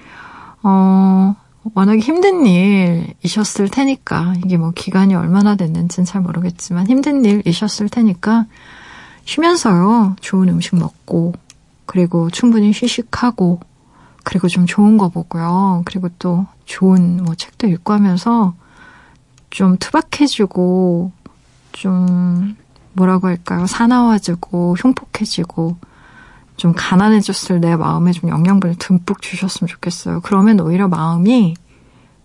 어, 0.63 1.35
워낙에 1.73 1.99
힘든 1.99 2.45
일이셨을 2.45 3.69
테니까 3.69 4.33
이게 4.43 4.57
뭐 4.57 4.71
기간이 4.71 5.15
얼마나 5.15 5.55
됐는지는 5.55 6.05
잘 6.05 6.21
모르겠지만 6.21 6.87
힘든 6.87 7.23
일이셨을 7.23 7.89
테니까 7.89 8.45
쉬면서요. 9.25 10.15
좋은 10.19 10.49
음식 10.49 10.75
먹고 10.75 11.33
그리고 11.85 12.29
충분히 12.29 12.71
휴식하고 12.73 13.61
그리고 14.23 14.47
좀 14.47 14.65
좋은 14.65 14.97
거 14.97 15.09
보고요. 15.09 15.83
그리고 15.85 16.09
또 16.19 16.45
좋은 16.65 17.23
뭐 17.23 17.35
책도 17.35 17.67
읽고 17.67 17.93
하면서 17.93 18.53
좀 19.49 19.77
투박해지고 19.77 21.11
좀 21.71 22.55
뭐라고 22.93 23.27
할까요? 23.27 23.67
사나워지고 23.67 24.75
흉폭해지고 24.77 25.77
좀 26.55 26.73
가난해졌을 26.75 27.59
내 27.59 27.75
마음에 27.75 28.11
좀 28.11 28.29
영양분을 28.29 28.75
듬뿍 28.77 29.21
주셨으면 29.21 29.67
좋겠어요. 29.67 30.21
그러면 30.21 30.59
오히려 30.59 30.87
마음이 30.87 31.55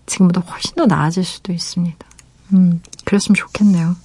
지금보다 0.06 0.40
훨씬 0.40 0.74
더 0.74 0.86
나아질 0.86 1.24
수도 1.24 1.52
있습니다. 1.52 1.98
음, 2.52 2.80
그랬으면 3.04 3.34
좋겠네요. 3.34 3.96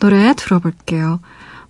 노래 0.00 0.34
들어볼게요. 0.34 1.20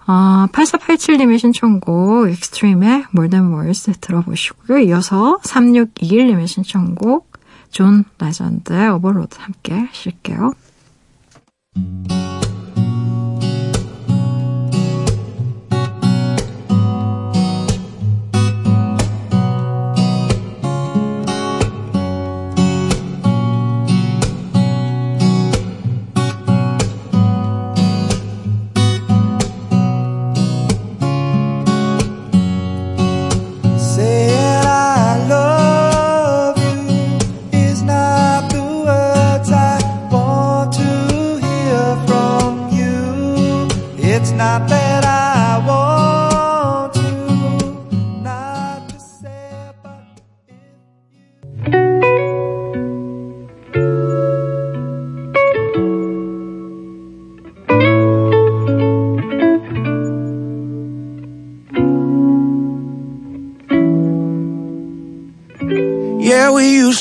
아, 0.06 0.48
8487님의 0.52 1.38
신청곡 1.38 2.30
익스트림의 2.30 3.06
More 3.14 3.30
Than 3.30 3.52
Words 3.52 3.92
들어보시고요. 4.00 4.78
이어서 4.80 5.38
3621님의 5.44 6.46
신청곡 6.46 7.32
존 7.70 8.04
레전드의 8.18 8.90
오버로드 8.90 9.36
함께 9.38 9.74
하실게요. 9.74 10.52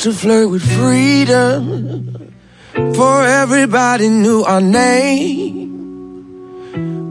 To 0.04 0.12
flirt 0.12 0.50
with 0.50 0.62
freedom. 0.62 2.34
For 2.74 3.24
everybody 3.24 4.10
knew 4.10 4.44
our 4.44 4.60
name. 4.60 5.64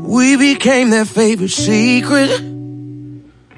We 0.04 0.36
became 0.36 0.90
their 0.90 1.06
favorite 1.06 1.48
secret. 1.48 2.38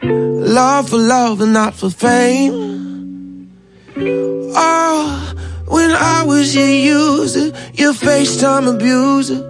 Love 0.05 0.90
for 0.90 0.99
love 0.99 1.40
and 1.40 1.53
not 1.53 1.75
for 1.75 1.90
fame. 1.90 3.51
Oh, 3.97 5.35
when 5.66 5.90
I 5.90 6.23
was 6.25 6.55
your 6.55 6.68
user, 6.68 7.47
your 7.73 7.92
FaceTime 7.92 8.73
abuser, 8.73 9.42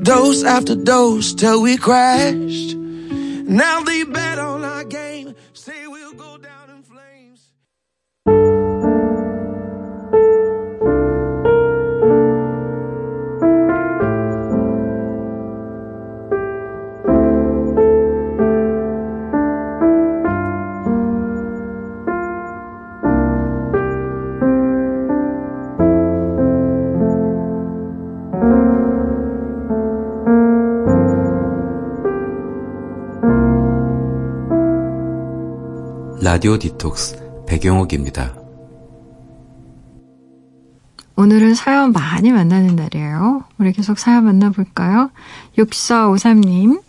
dose 0.00 0.44
after 0.44 0.76
dose 0.76 1.34
till 1.34 1.62
we 1.62 1.76
crashed. 1.76 2.76
Now 2.76 3.80
they 3.80 4.04
bet 4.04 4.38
on 4.38 4.62
our 4.62 4.84
game, 4.84 5.34
라디오 36.32 36.56
디톡스 36.56 37.44
배경옥입니다. 37.46 38.32
오늘은 41.14 41.54
사연 41.54 41.92
많이 41.92 42.32
만나는 42.32 42.74
날이에요. 42.74 43.44
우리 43.58 43.70
계속 43.74 43.98
사연 43.98 44.24
만나볼까요? 44.24 45.10
6453님. 45.58 46.82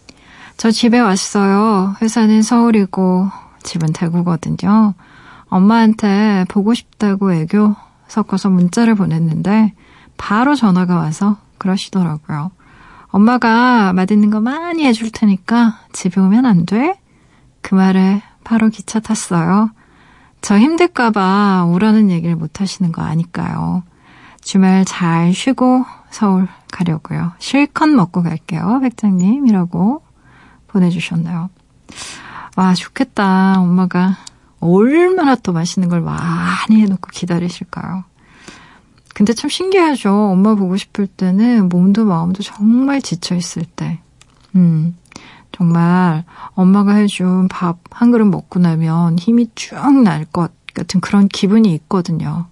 저 0.56 0.72
집에 0.72 0.98
왔어요. 0.98 1.94
회사는 2.02 2.42
서울이고 2.42 3.28
집은 3.64 3.92
대구거든요. 3.92 4.94
엄마한테 5.48 6.46
보고 6.48 6.74
싶다고 6.74 7.34
애교 7.34 7.76
섞어서 8.08 8.50
문자를 8.50 8.96
보냈는데 8.96 9.74
바로 10.16 10.56
전화가 10.56 10.96
와서 10.96 11.36
그러시더라고요. 11.58 12.52
엄마가 13.08 13.92
맛있는 13.92 14.30
거 14.30 14.40
많이 14.40 14.86
해줄 14.86 15.12
테니까 15.12 15.82
집에 15.92 16.22
오면 16.22 16.46
안 16.46 16.66
돼? 16.66 16.98
그 17.62 17.76
말에 17.76 18.22
바로 18.44 18.70
기차 18.70 19.00
탔어요. 19.00 19.72
저 20.42 20.58
힘들까봐 20.58 21.66
오라는 21.70 22.10
얘기를 22.12 22.36
못 22.36 22.60
하시는 22.62 22.92
거 22.92 23.02
아니까요. 23.02 23.84
주말 24.42 24.84
잘 24.86 25.34
쉬고 25.34 25.86
서울 26.10 26.48
가려고요. 26.72 27.32
실컷 27.40 27.88
먹고 27.88 28.24
갈게요, 28.24 28.80
백장님 28.82 29.48
이라고 29.48 30.04
보내주셨나요? 30.68 31.50
와, 32.56 32.74
좋겠다. 32.74 33.60
엄마가 33.60 34.18
얼마나 34.60 35.36
또 35.36 35.54
맛있는 35.54 35.90
걸 35.90 36.02
많이 36.02 36.82
해놓고 36.82 37.10
기다리실까요? 37.12 38.04
근데 39.14 39.34
참 39.34 39.50
신기하죠. 39.50 40.12
엄마 40.32 40.56
보고 40.56 40.76
싶을 40.76 41.08
때는 41.08 41.70
몸도 41.70 42.06
마음도 42.06 42.42
정말 42.42 43.02
지쳐있을 43.02 43.66
때. 43.76 44.00
음, 44.56 44.96
정말 45.54 46.24
엄마가 46.56 46.94
해준 46.96 47.48
밥 47.48 47.78
한 47.92 48.12
그릇 48.12 48.26
먹고 48.26 48.60
나면 48.60 49.18
힘이 49.20 49.50
쭉 49.56 49.76
날 50.04 50.26
것 50.26 50.52
같은 50.74 51.00
그런 51.00 51.28
기분이 51.28 51.74
있거든요. 51.76 52.48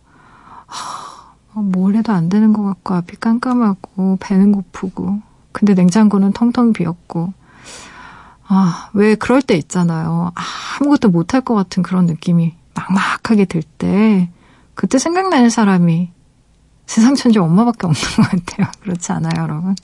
하, 0.68 1.62
뭘 1.62 1.96
해도 1.96 2.14
안 2.14 2.30
되는 2.30 2.54
것 2.54 2.64
같고 2.64 2.94
앞이 2.94 3.18
깜깜하고 3.18 4.18
배는 4.22 4.52
고프고 4.54 5.20
근데 5.52 5.74
냉장고는 5.74 6.32
텅텅 6.34 6.72
비었고 6.74 7.34
아, 8.48 8.90
왜 8.94 9.16
그럴 9.16 9.42
때 9.42 9.56
있잖아요. 9.56 10.32
아무것도 10.80 11.10
못할 11.10 11.42
것 11.42 11.56
같은 11.56 11.84
그런 11.84 12.06
느낌이 12.06 12.54
막막하게 12.76 13.46
들 13.46 13.64
때 13.64 14.30
그때 14.76 14.98
생각나는 15.00 15.50
사람이 15.50 16.12
세상 16.86 17.16
천지 17.16 17.40
엄마밖에 17.40 17.88
없는 17.88 18.02
것 18.18 18.30
같아요. 18.30 18.68
그렇지 18.82 19.12
않아요, 19.12 19.32
여러분? 19.42 19.76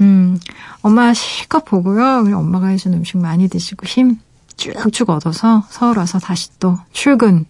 음, 0.00 0.38
엄마 0.82 1.12
실컷 1.14 1.64
보고요. 1.64 2.22
그리고 2.24 2.40
엄마가 2.40 2.68
해준 2.68 2.94
음식 2.94 3.18
많이 3.18 3.48
드시고 3.48 3.86
힘 3.86 4.18
쭉쭉 4.56 5.10
얻어서 5.10 5.64
서울 5.70 5.98
와서 5.98 6.18
다시 6.18 6.50
또 6.58 6.78
출근. 6.92 7.46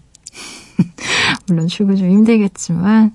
물론 1.48 1.68
출근 1.68 1.96
좀 1.96 2.10
힘들겠지만 2.10 3.14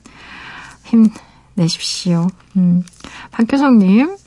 힘내십시오. 0.85 2.27
음, 2.57 2.83
박효성님. 3.31 4.17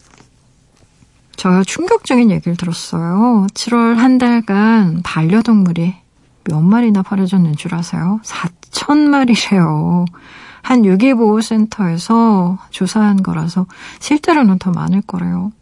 저요 1.37 1.65
충격적인 1.65 2.31
얘기를 2.31 2.57
들었어요. 2.57 3.47
7월 3.53 3.97
한 3.97 4.17
달간 4.17 5.03
반려동물이 5.03 5.95
몇 6.45 6.61
마리나 6.61 7.03
버려졌는 7.03 7.57
줄 7.57 7.75
아세요? 7.75 8.21
4천 8.25 8.97
마리래요. 8.99 10.07
한 10.67 10.85
유기보호센터에서 10.85 12.59
조사한 12.71 13.23
거라서 13.23 13.67
실제로는 14.01 14.59
더 14.59 14.73
많을 14.73 15.01
거래요. 15.01 15.53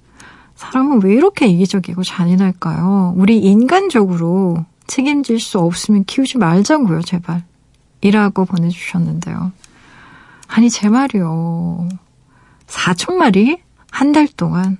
사람은 0.56 1.02
왜 1.02 1.12
이렇게 1.12 1.46
이기적이고 1.46 2.02
잔인할까요? 2.02 3.12
우리 3.14 3.36
인간적으로 3.38 4.64
책임질 4.86 5.40
수 5.40 5.58
없으면 5.58 6.04
키우지 6.06 6.38
말자고요, 6.38 7.02
제발. 7.02 7.42
이라고 8.00 8.46
보내주셨는데요. 8.46 9.52
아니, 10.48 10.70
제 10.70 10.88
말이요. 10.88 11.86
4천 12.66 13.16
마리? 13.16 13.58
한 13.90 14.12
달 14.12 14.26
동안. 14.26 14.78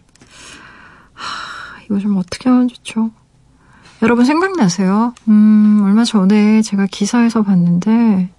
하, 1.13 1.83
이거 1.85 1.99
좀 1.99 2.17
어떻게 2.17 2.49
하면 2.49 2.69
좋죠? 2.69 3.11
여러분 4.01 4.25
생각나세요? 4.25 5.13
음, 5.29 5.83
얼마 5.85 6.05
전에 6.05 6.63
제가 6.63 6.87
기사에서 6.91 7.43
봤는데, 7.43 8.31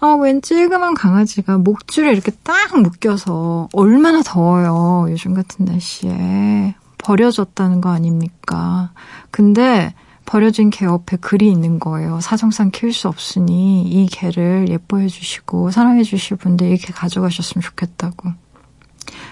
아, 0.00 0.14
웬 0.14 0.42
찔그만 0.42 0.94
강아지가 0.94 1.58
목줄에 1.58 2.12
이렇게 2.12 2.30
딱 2.44 2.80
묶여서 2.80 3.68
얼마나 3.72 4.22
더워요. 4.22 5.10
요즘 5.10 5.34
같은 5.34 5.64
날씨에. 5.64 6.74
버려졌다는 6.98 7.80
거 7.80 7.90
아닙니까? 7.90 8.92
근데 9.30 9.94
버려진 10.24 10.70
개 10.70 10.84
옆에 10.84 11.16
글이 11.16 11.50
있는 11.50 11.78
거예요. 11.80 12.20
사정상 12.20 12.70
키울 12.70 12.92
수 12.92 13.08
없으니 13.08 13.82
이 13.82 14.06
개를 14.06 14.68
예뻐해 14.68 15.08
주시고 15.08 15.70
사랑해 15.70 16.02
주실 16.02 16.36
분들 16.36 16.70
이개 16.72 16.92
가져가셨으면 16.92 17.62
좋겠다고. 17.62 18.30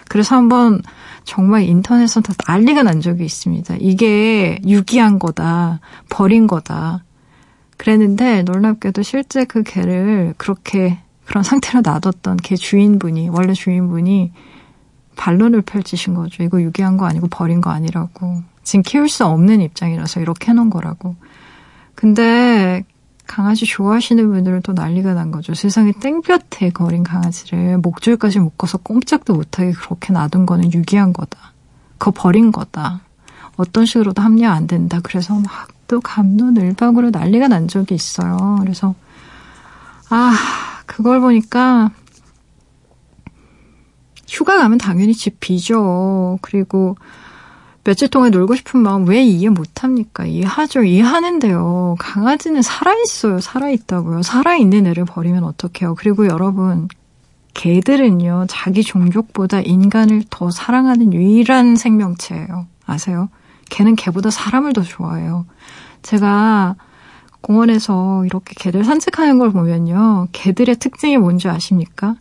그래서 0.09 0.37
한번 0.37 0.81
정말 1.25 1.65
인터넷에서 1.65 2.23
다 2.23 2.33
난리가 2.49 2.83
난 2.83 3.01
적이 3.01 3.25
있습니다. 3.25 3.77
이게 3.81 4.59
유기한 4.67 5.19
거다. 5.19 5.81
버린 6.09 6.47
거다. 6.47 7.05
그랬는데 7.77 8.43
놀랍게도 8.43 9.03
실제 9.03 9.45
그 9.45 9.63
개를 9.63 10.35
그렇게 10.37 10.99
그런 11.25 11.43
상태로 11.43 11.83
놔뒀던 11.83 12.39
개 12.39 12.57
주인분이 12.57 13.29
원래 13.29 13.53
주인분이 13.53 14.33
반론을 15.17 15.63
펼치신 15.63 16.15
거죠. 16.15 16.43
이거 16.43 16.61
유기한 16.63 16.97
거 16.97 17.07
아니고 17.07 17.29
버린 17.29 17.61
거 17.61 17.71
아니라고. 17.71 18.43
지금 18.63 18.83
키울 18.83 19.09
수 19.09 19.25
없는 19.25 19.61
입장이라서 19.61 20.21
이렇게 20.21 20.51
해놓은 20.51 20.71
거라고. 20.71 21.17
근데 21.95 22.85
강아지 23.27 23.65
좋아하시는 23.65 24.29
분들은 24.29 24.63
또 24.63 24.73
난리가 24.73 25.15
난 25.15 25.31
거죠. 25.31 25.55
세상에 25.55 25.93
땡볕에 25.93 26.71
거린 26.71 27.03
강아지를 27.03 27.79
목줄까지 27.79 28.39
묶어서 28.39 28.79
꼼짝도 28.79 29.35
못하게 29.35 29.73
그렇게 29.73 30.13
놔둔 30.13 30.47
거는 30.47 30.73
유기한 30.73 31.13
거다. 31.13 31.53
그거 31.99 32.13
버린 32.13 32.53
거다. 32.53 33.01
어떤 33.57 33.87
식으로도 33.87 34.23
합리화 34.23 34.53
안 34.53 34.67
된다. 34.67 35.01
그래서 35.03 35.35
막 35.35 35.69
또 35.89 36.01
감론을박으로 36.01 37.11
난리가 37.11 37.49
난 37.49 37.69
적이 37.69 37.95
있어요. 37.95 38.59
그래서 38.61 38.95
아 40.11 40.35
그걸 40.87 41.21
보니까 41.21 41.91
휴가 44.29 44.59
가면 44.59 44.79
당연히 44.79 45.15
집 45.15 45.41
비죠. 45.41 46.39
그리고 46.43 46.97
며칠 47.85 48.09
동안 48.09 48.33
놀고 48.33 48.57
싶은 48.57 48.81
마음 48.81 49.07
왜 49.07 49.23
이해 49.23 49.49
못합니까? 49.49 50.27
이해하죠. 50.27 50.83
이해하는데요. 50.83 51.95
강아지는 52.01 52.61
살아있어요. 52.61 53.41
살아있다고요. 53.41 54.23
살아있는 54.23 54.89
애를 54.89 55.05
버리면 55.05 55.45
어떡해요. 55.45 55.95
그리고 55.95 56.27
여러분, 56.27 56.89
개들은요, 57.55 58.47
자기 58.49 58.83
종족보다 58.83 59.61
인간을 59.61 60.25
더 60.31 60.51
사랑하는 60.51 61.13
유일한 61.13 61.77
생명체예요. 61.77 62.67
아세요? 62.87 63.29
개는 63.69 63.97
개보다 63.97 64.31
사람을 64.31 64.73
더 64.73 64.83
좋아해요. 64.83 65.47
제가 66.03 66.77
공원에서 67.41 68.25
이렇게 68.25 68.55
개들 68.57 68.85
산책하는 68.85 69.39
걸 69.39 69.53
보면요. 69.53 70.29
개들의 70.33 70.77
특징이 70.77 71.17
뭔지 71.19 71.49
아십니까? 71.49 72.17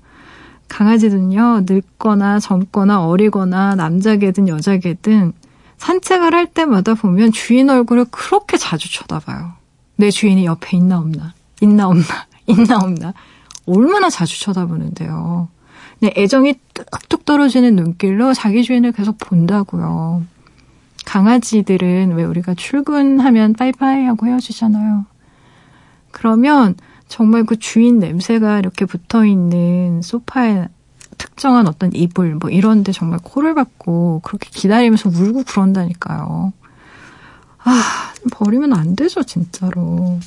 강아지는요, 0.67 1.65
늙거나 1.67 2.39
젊거나 2.39 3.05
어리거나 3.05 3.75
남자 3.75 4.15
개든 4.15 4.47
여자 4.47 4.77
개든 4.77 5.33
산책을 5.77 6.33
할 6.33 6.47
때마다 6.47 6.93
보면 6.93 7.31
주인 7.31 7.69
얼굴을 7.69 8.05
그렇게 8.11 8.57
자주 8.57 8.91
쳐다봐요. 8.91 9.53
내 9.97 10.09
주인이 10.09 10.45
옆에 10.45 10.77
있나 10.77 10.97
없나, 10.99 11.33
있나 11.61 11.87
없나, 11.87 12.05
있나 12.47 12.77
없나. 12.77 13.13
얼마나 13.65 14.09
자주 14.09 14.39
쳐다보는데요. 14.41 15.49
근 15.99 16.09
애정이 16.15 16.55
뚝뚝 16.73 17.25
떨어지는 17.25 17.75
눈길로 17.75 18.33
자기 18.33 18.63
주인을 18.63 18.91
계속 18.91 19.17
본다고요. 19.17 20.23
강아지들은 21.05 22.13
왜 22.15 22.23
우리가 22.23 22.55
출근하면 22.55 23.53
빠이빠이 23.53 24.03
하고 24.05 24.27
헤어지잖아요. 24.27 25.05
그러면 26.11 26.75
정말 27.07 27.43
그 27.45 27.57
주인 27.57 27.99
냄새가 27.99 28.59
이렇게 28.59 28.85
붙어 28.85 29.25
있는 29.25 30.01
소파에 30.01 30.67
특정한 31.17 31.67
어떤 31.67 31.93
이불 31.93 32.35
뭐 32.35 32.49
이런데 32.49 32.91
정말 32.91 33.19
코를 33.23 33.53
박고 33.53 34.21
그렇게 34.23 34.49
기다리면서 34.49 35.09
울고 35.09 35.43
그런다니까요. 35.43 36.51
아 37.59 38.13
버리면 38.31 38.73
안 38.73 38.95
되죠 38.95 39.23
진짜로. 39.23 40.19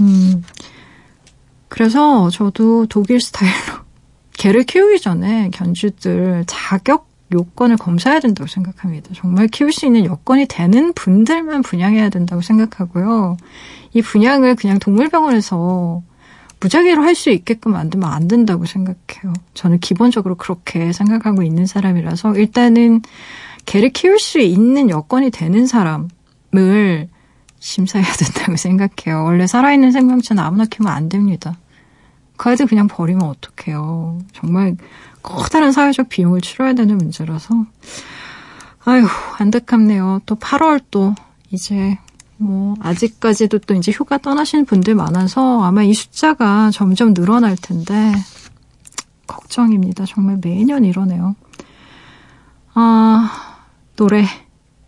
음 0.00 0.44
그래서 1.68 2.30
저도 2.30 2.86
독일 2.86 3.20
스타일로 3.20 3.84
개를 4.36 4.64
키우기 4.64 5.00
전에 5.00 5.50
견주들 5.50 6.44
자격 6.46 7.05
요건을 7.32 7.76
검사해야 7.76 8.20
된다고 8.20 8.46
생각합니다. 8.46 9.10
정말 9.14 9.48
키울 9.48 9.72
수 9.72 9.86
있는 9.86 10.04
여건이 10.04 10.46
되는 10.46 10.92
분들만 10.92 11.62
분양해야 11.62 12.08
된다고 12.08 12.42
생각하고요. 12.42 13.36
이 13.94 14.02
분양을 14.02 14.54
그냥 14.54 14.78
동물병원에서 14.78 16.02
무작위로 16.60 17.02
할 17.02 17.14
수 17.14 17.30
있게끔 17.30 17.72
만들면 17.72 18.10
안 18.10 18.28
된다고 18.28 18.64
생각해요. 18.64 19.32
저는 19.54 19.78
기본적으로 19.80 20.36
그렇게 20.36 20.92
생각하고 20.92 21.42
있는 21.42 21.66
사람이라서 21.66 22.36
일단은 22.36 23.02
개를 23.66 23.90
키울 23.90 24.18
수 24.18 24.38
있는 24.38 24.88
여건이 24.90 25.30
되는 25.30 25.66
사람을 25.66 27.08
심사해야 27.58 28.10
된다고 28.14 28.56
생각해요. 28.56 29.24
원래 29.24 29.46
살아있는 29.46 29.90
생명체는 29.90 30.42
아무나 30.42 30.64
키우면 30.64 30.92
안 30.92 31.08
됩니다. 31.08 31.58
그 32.36 32.50
아이들 32.50 32.66
그냥 32.66 32.86
버리면 32.86 33.22
어떡해요. 33.22 34.18
정말 34.32 34.76
커다란 35.26 35.72
사회적 35.72 36.08
비용을 36.08 36.40
치러야 36.40 36.72
되는 36.72 36.96
문제라서 36.96 37.66
아유 38.84 39.06
안타깝네요. 39.38 40.22
또 40.24 40.36
8월 40.36 40.80
또 40.90 41.14
이제 41.50 41.98
뭐 42.36 42.74
아직까지도 42.80 43.58
또 43.60 43.74
이제 43.74 43.90
휴가 43.90 44.18
떠나시는 44.18 44.64
분들 44.66 44.94
많아서 44.94 45.62
아마 45.62 45.82
이 45.82 45.92
숫자가 45.92 46.70
점점 46.70 47.12
늘어날 47.12 47.56
텐데 47.56 48.12
걱정입니다. 49.26 50.04
정말 50.06 50.38
매년 50.42 50.84
이러네요. 50.84 51.34
아 52.74 53.58
노래 53.96 54.24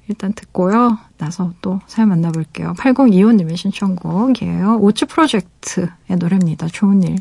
일단 0.07 0.33
듣고요. 0.33 0.99
나서 1.17 1.53
또 1.61 1.81
사연 1.87 2.11
만나볼게요. 2.11 2.75
8025님의 2.79 3.57
신청곡이에요. 3.57 4.79
오츠 4.81 5.07
프로젝트의 5.07 5.91
노래입니다. 6.19 6.69
좋은 6.69 7.03
일. 7.03 7.17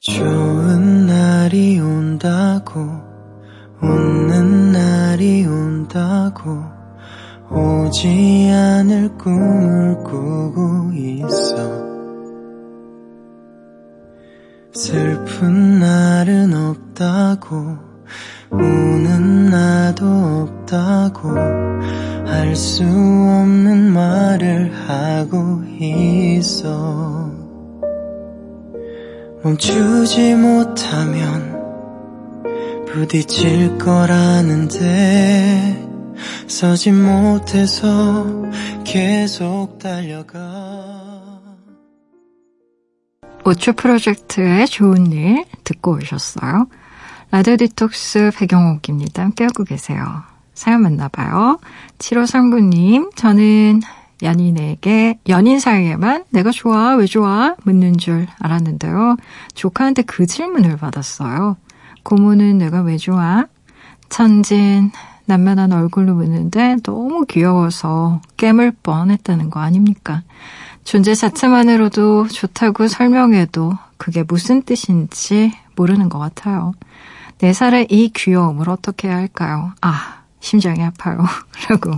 좋은 0.00 1.06
날이 1.06 1.80
온다고 1.80 2.80
웃는 3.82 4.70
날이 4.70 5.44
온다고 5.44 6.62
오지 7.50 8.48
않을 8.52 9.18
꿈을 9.18 10.04
꾸고 10.04 10.92
있어. 10.94 11.56
슬픈 14.72 15.80
날은 15.80 16.54
없다고 16.54 17.76
우는 18.52 19.46
나도 19.50 20.06
없다고 20.06 21.28
할 22.26 22.54
수 22.54 22.82
없는 22.84 23.92
말을 23.92 24.72
하고 24.88 25.62
있어 25.80 27.27
멈추지 29.48 30.34
못하면 30.34 31.56
부딪힐 32.86 33.78
거라는데 33.78 34.76
서지 36.46 36.92
못해서 36.92 38.26
계속 38.84 39.78
달려가 39.78 41.40
오추 43.46 43.72
프로젝트의 43.72 44.66
좋은 44.66 45.12
일 45.12 45.46
듣고 45.64 45.92
오셨어요. 45.92 46.68
라디오 47.30 47.56
디톡스 47.56 48.32
배경옥입니다. 48.36 49.22
함께하고 49.22 49.64
계세요. 49.64 50.04
사연 50.52 50.82
만나봐요. 50.82 51.58
7539님, 51.96 53.16
저는 53.16 53.80
연인에게 54.22 55.18
연인 55.28 55.60
사이에만 55.60 56.24
내가 56.30 56.50
좋아 56.50 56.94
왜 56.96 57.06
좋아 57.06 57.54
묻는 57.64 57.98
줄 57.98 58.26
알았는데요. 58.40 59.16
조카한테 59.54 60.02
그 60.02 60.26
질문을 60.26 60.76
받았어요. 60.76 61.56
고모는 62.02 62.58
내가 62.58 62.82
왜 62.82 62.96
좋아? 62.96 63.46
천진 64.08 64.90
남만한 65.26 65.72
얼굴로 65.72 66.14
묻는데 66.14 66.76
너무 66.82 67.26
귀여워서 67.26 68.22
깨물 68.36 68.72
뻔했다는 68.72 69.50
거 69.50 69.60
아닙니까? 69.60 70.22
존재 70.84 71.14
자체만으로도 71.14 72.28
좋다고 72.28 72.88
설명해도 72.88 73.72
그게 73.98 74.22
무슨 74.22 74.62
뜻인지 74.62 75.52
모르는 75.76 76.08
것 76.08 76.18
같아요. 76.18 76.72
내 77.38 77.52
살의 77.52 77.88
이 77.90 78.10
귀여움을 78.14 78.70
어떻게 78.70 79.08
할까요? 79.08 79.72
아, 79.82 80.22
심장이 80.40 80.82
아파요. 80.82 81.18
라고 81.68 81.92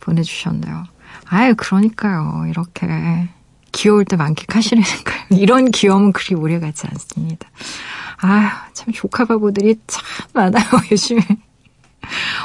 보내주셨네요. 0.00 0.95
아유, 1.28 1.54
그러니까요. 1.56 2.46
이렇게 2.48 3.28
귀여울 3.72 4.04
때 4.04 4.16
만끽하시라니까요. 4.16 5.26
이런 5.38 5.70
귀여움은 5.70 6.12
그리 6.12 6.34
오래 6.34 6.58
가지 6.58 6.86
않습니다. 6.88 7.48
아유, 8.18 8.48
참 8.72 8.92
조카 8.92 9.24
바보들이 9.24 9.80
참 9.86 10.04
많아요, 10.32 10.64
요즘에. 10.90 11.20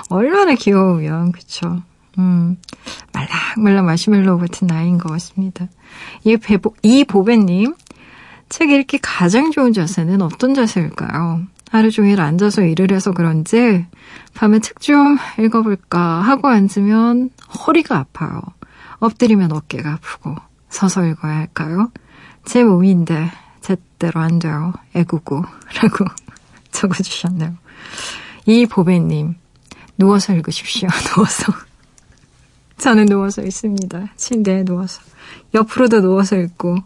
얼마나 0.09 0.53
귀여우면, 0.55 1.31
그쵸. 1.31 1.81
음, 2.17 2.57
말랑말랑 3.13 3.85
마시멜로우 3.85 4.39
같은 4.39 4.67
나이인 4.67 4.97
것 4.97 5.09
같습니다. 5.13 5.67
이 6.23 6.35
배보, 6.35 6.75
이 6.81 7.05
보배님, 7.05 7.75
책 8.49 8.69
읽기 8.69 8.97
가장 9.01 9.51
좋은 9.51 9.71
자세는 9.71 10.21
어떤 10.21 10.53
자세일까요? 10.53 11.43
하루 11.71 11.89
종일 11.89 12.19
앉아서 12.19 12.63
일을 12.63 12.91
해서 12.91 13.13
그런지 13.13 13.85
밤에 14.33 14.59
책 14.59 14.79
좀 14.81 15.17
읽어볼까 15.39 15.99
하고 16.21 16.49
앉으면 16.49 17.29
허리가 17.65 17.97
아파요. 17.99 18.41
엎드리면 19.01 19.51
어깨가 19.51 19.93
아프고 19.93 20.35
서서 20.69 21.05
읽어야 21.05 21.35
할까요? 21.35 21.91
제 22.45 22.63
몸인데 22.63 23.29
제대로 23.59 24.21
안 24.21 24.39
돼요. 24.39 24.73
애구구 24.95 25.41
라고 25.81 26.05
적어주셨네요. 26.71 27.53
이 28.45 28.65
보배님 28.65 29.35
누워서 29.97 30.33
읽으십시오. 30.33 30.87
누워서. 31.13 31.53
저는 32.77 33.05
누워서 33.05 33.43
있습니다. 33.43 34.13
침대에 34.15 34.63
누워서. 34.63 35.01
옆으로도 35.53 36.01
누워서 36.01 36.37
읽고 36.37 36.77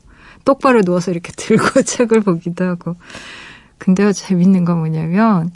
똑바로 0.43 0.81
누워서 0.81 1.11
이렇게 1.11 1.31
들고 1.37 1.81
책을 1.81 2.21
보기도 2.21 2.65
하고. 2.65 2.95
근데요, 3.77 4.13
재밌는 4.13 4.63
건 4.63 4.77
뭐냐면, 4.79 5.51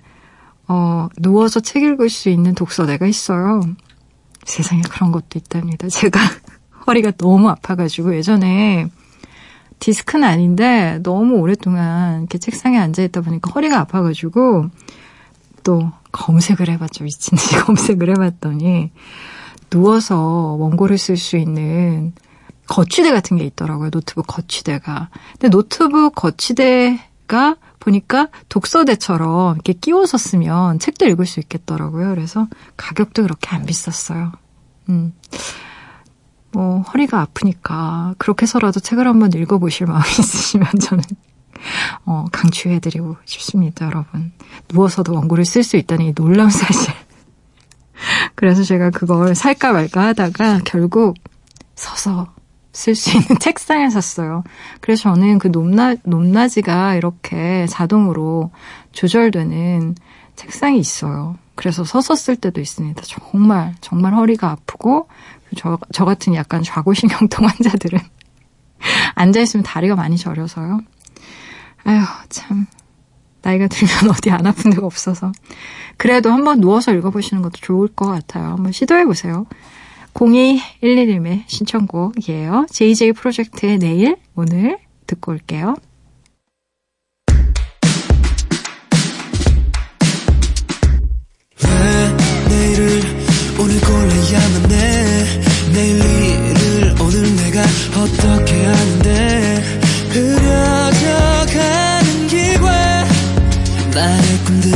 어, 0.67 1.07
누워서 1.17 1.59
책 1.61 1.83
읽을 1.83 2.09
수 2.09 2.29
있는 2.29 2.53
독서대가 2.53 3.05
있어요. 3.07 3.61
세상에 4.49 4.81
그런 4.89 5.11
것도 5.11 5.37
있답니다. 5.37 5.87
제가 5.87 6.19
허리가 6.87 7.11
너무 7.11 7.49
아파가지고 7.49 8.15
예전에 8.15 8.87
디스크는 9.79 10.27
아닌데 10.27 10.99
너무 11.03 11.35
오랫동안 11.35 12.21
이렇게 12.21 12.37
책상에 12.37 12.77
앉아있다 12.77 13.21
보니까 13.21 13.51
허리가 13.51 13.79
아파가지고 13.79 14.69
또 15.63 15.91
검색을 16.11 16.67
해봤죠. 16.69 17.03
미친듯이 17.03 17.55
검색을 17.63 18.09
해봤더니 18.09 18.91
누워서 19.69 20.17
원고를 20.59 20.97
쓸 20.97 21.15
수 21.15 21.37
있는 21.37 22.13
거치대 22.67 23.11
같은 23.11 23.37
게 23.37 23.45
있더라고요. 23.45 23.91
노트북 23.91 24.25
거치대가. 24.27 25.09
근데 25.33 25.49
노트북 25.49 26.15
거치대가 26.15 27.55
보니까 27.79 28.27
독서대처럼 28.49 29.55
이렇게 29.55 29.73
끼워서 29.73 30.17
쓰면 30.17 30.79
책도 30.79 31.05
읽을 31.07 31.25
수 31.25 31.39
있겠더라고요. 31.39 32.09
그래서 32.09 32.47
가격도 32.77 33.23
그렇게 33.23 33.49
안 33.55 33.65
비쌌어요. 33.65 34.31
음. 34.89 35.13
뭐, 36.51 36.81
허리가 36.81 37.21
아프니까 37.21 38.15
그렇게 38.17 38.43
해서라도 38.43 38.79
책을 38.79 39.07
한번 39.07 39.31
읽어보실 39.33 39.87
마음이 39.87 40.09
있으시면 40.19 40.67
저는 40.81 41.03
어, 42.05 42.25
강추해드리고 42.31 43.17
싶습니다, 43.25 43.85
여러분. 43.85 44.31
누워서도 44.71 45.13
원고를 45.13 45.45
쓸 45.45 45.63
수 45.63 45.77
있다는 45.77 46.05
이 46.05 46.13
놀라운 46.13 46.49
사실. 46.49 46.93
그래서 48.35 48.63
제가 48.63 48.89
그걸 48.91 49.35
살까 49.35 49.73
말까 49.73 50.07
하다가 50.07 50.61
결국 50.65 51.17
서서 51.75 52.33
쓸 52.71 52.95
수 52.95 53.11
있는 53.17 53.37
책상을 53.39 53.89
샀어요. 53.91 54.43
그래서 54.81 55.13
저는 55.13 55.39
그 55.39 55.47
높낮, 55.47 55.99
높낮이가 56.03 56.95
이렇게 56.95 57.65
자동으로 57.67 58.51
조절되는 58.91 59.95
책상이 60.35 60.79
있어요. 60.79 61.37
그래서 61.55 61.83
서서 61.83 62.15
쓸 62.15 62.35
때도 62.35 62.61
있습니다. 62.61 63.01
정말, 63.05 63.75
정말 63.81 64.13
허리가 64.13 64.51
아프고, 64.51 65.07
저, 65.57 65.77
저 65.91 66.05
같은 66.05 66.33
약간 66.35 66.63
좌고신경통 66.63 67.45
환자들은 67.45 67.99
앉아있으면 69.15 69.63
다리가 69.63 69.95
많이 69.95 70.17
저려서요. 70.17 70.81
아휴, 71.85 72.05
참. 72.29 72.65
나이가 73.41 73.67
들면 73.67 74.11
어디 74.11 74.31
안 74.31 74.45
아픈 74.45 74.69
데가 74.71 74.85
없어서. 74.85 75.31
그래도 75.95 76.29
한번 76.31 76.59
누워서 76.59 76.93
읽어보시는 76.93 77.41
것도 77.41 77.53
좋을 77.61 77.87
것 77.87 78.05
같아요. 78.05 78.49
한번 78.49 78.73
시도해보세요. 78.73 79.45
0211님의 80.13 81.43
신청곡이에요. 81.47 82.65
JJ 82.71 83.13
프로젝트의 83.13 83.77
내일 83.77 84.17
오늘 84.35 84.77
듣고 85.07 85.31
올게요. 85.31 85.75
왜 91.63 91.69
내일을 92.49 93.01
오늘 93.59 93.79
골라야만 93.81 94.71
해 94.71 94.75
내일 95.73 95.95
일을 95.99 96.95
오늘 97.01 97.35
내가 97.35 97.61
어떻게 98.01 98.65
하는데 98.65 99.61
흐려져가는 100.09 101.47
길과 102.27 102.67
나의 103.93 104.37
꿈들 104.45 104.71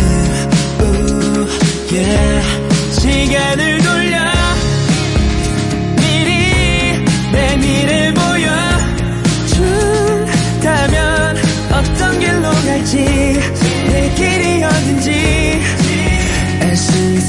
Ooh, 0.84 1.48
yeah. 1.92 2.33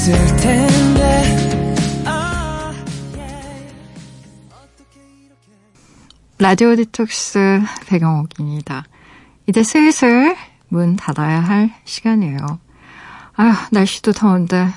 있을 0.04 0.36
텐데 0.36 1.34
아, 2.04 2.74
라디오 6.38 6.76
디톡스 6.76 7.62
배경옥입니다. 7.86 8.84
이제 9.46 9.62
슬슬 9.62 10.36
문 10.68 10.96
닫아야 10.96 11.40
할 11.40 11.72
시간이에요. 11.84 12.36
아휴, 13.36 13.54
날씨도 13.70 14.12
더운데 14.12 14.68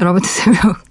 여러분들 0.00 0.26
새벽 0.28 0.82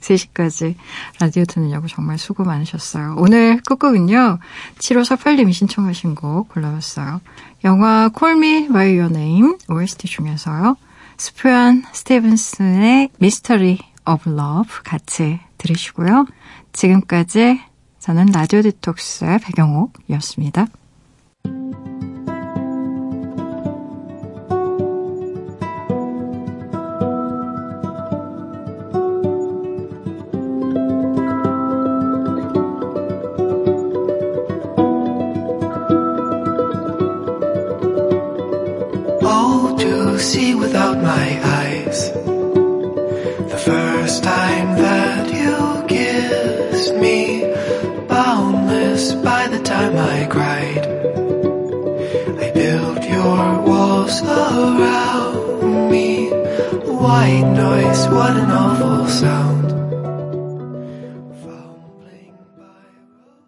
3시까지 0.00 0.76
라디오 1.18 1.44
듣느냐고 1.44 1.88
정말 1.88 2.18
수고 2.18 2.44
많으셨어요. 2.44 3.16
오늘 3.18 3.60
끝곡은요. 3.62 4.38
7548님이 4.78 5.52
신청하신 5.52 6.14
곡 6.14 6.48
골라봤어요. 6.50 7.20
영화 7.64 8.08
Me 8.22 8.68
By 8.68 8.98
Your 9.00 9.12
Name 9.12 9.56
OST 9.68 10.06
중에서요. 10.06 10.76
스프란 11.22 11.84
스티븐슨의 11.92 13.10
Mystery 13.20 13.78
of 14.08 14.28
Love 14.28 14.80
같이 14.82 15.38
들으시고요. 15.56 16.26
지금까지 16.72 17.60
저는 18.00 18.26
라디오 18.34 18.60
디톡스의 18.60 19.38
배경옥이었습니다. 19.38 20.66
See 40.22 40.54
without 40.54 40.98
my 41.02 41.28
eyes. 41.60 42.12
The 42.12 43.60
first 43.64 44.22
time 44.22 44.76
that 44.78 45.26
you 45.34 45.84
kissed 45.88 46.94
me, 46.94 47.42
boundless 48.06 49.14
by 49.14 49.48
the 49.48 49.58
time 49.58 49.96
I 49.96 50.26
cried. 50.30 50.84
I 52.44 52.50
built 52.52 53.02
your 53.04 53.62
walls 53.66 54.22
around 54.22 55.90
me. 55.90 56.30
White 56.30 57.50
noise, 57.56 58.06
what 58.06 58.36
an 58.36 58.50
awful 58.50 59.08
sound. 59.08 59.61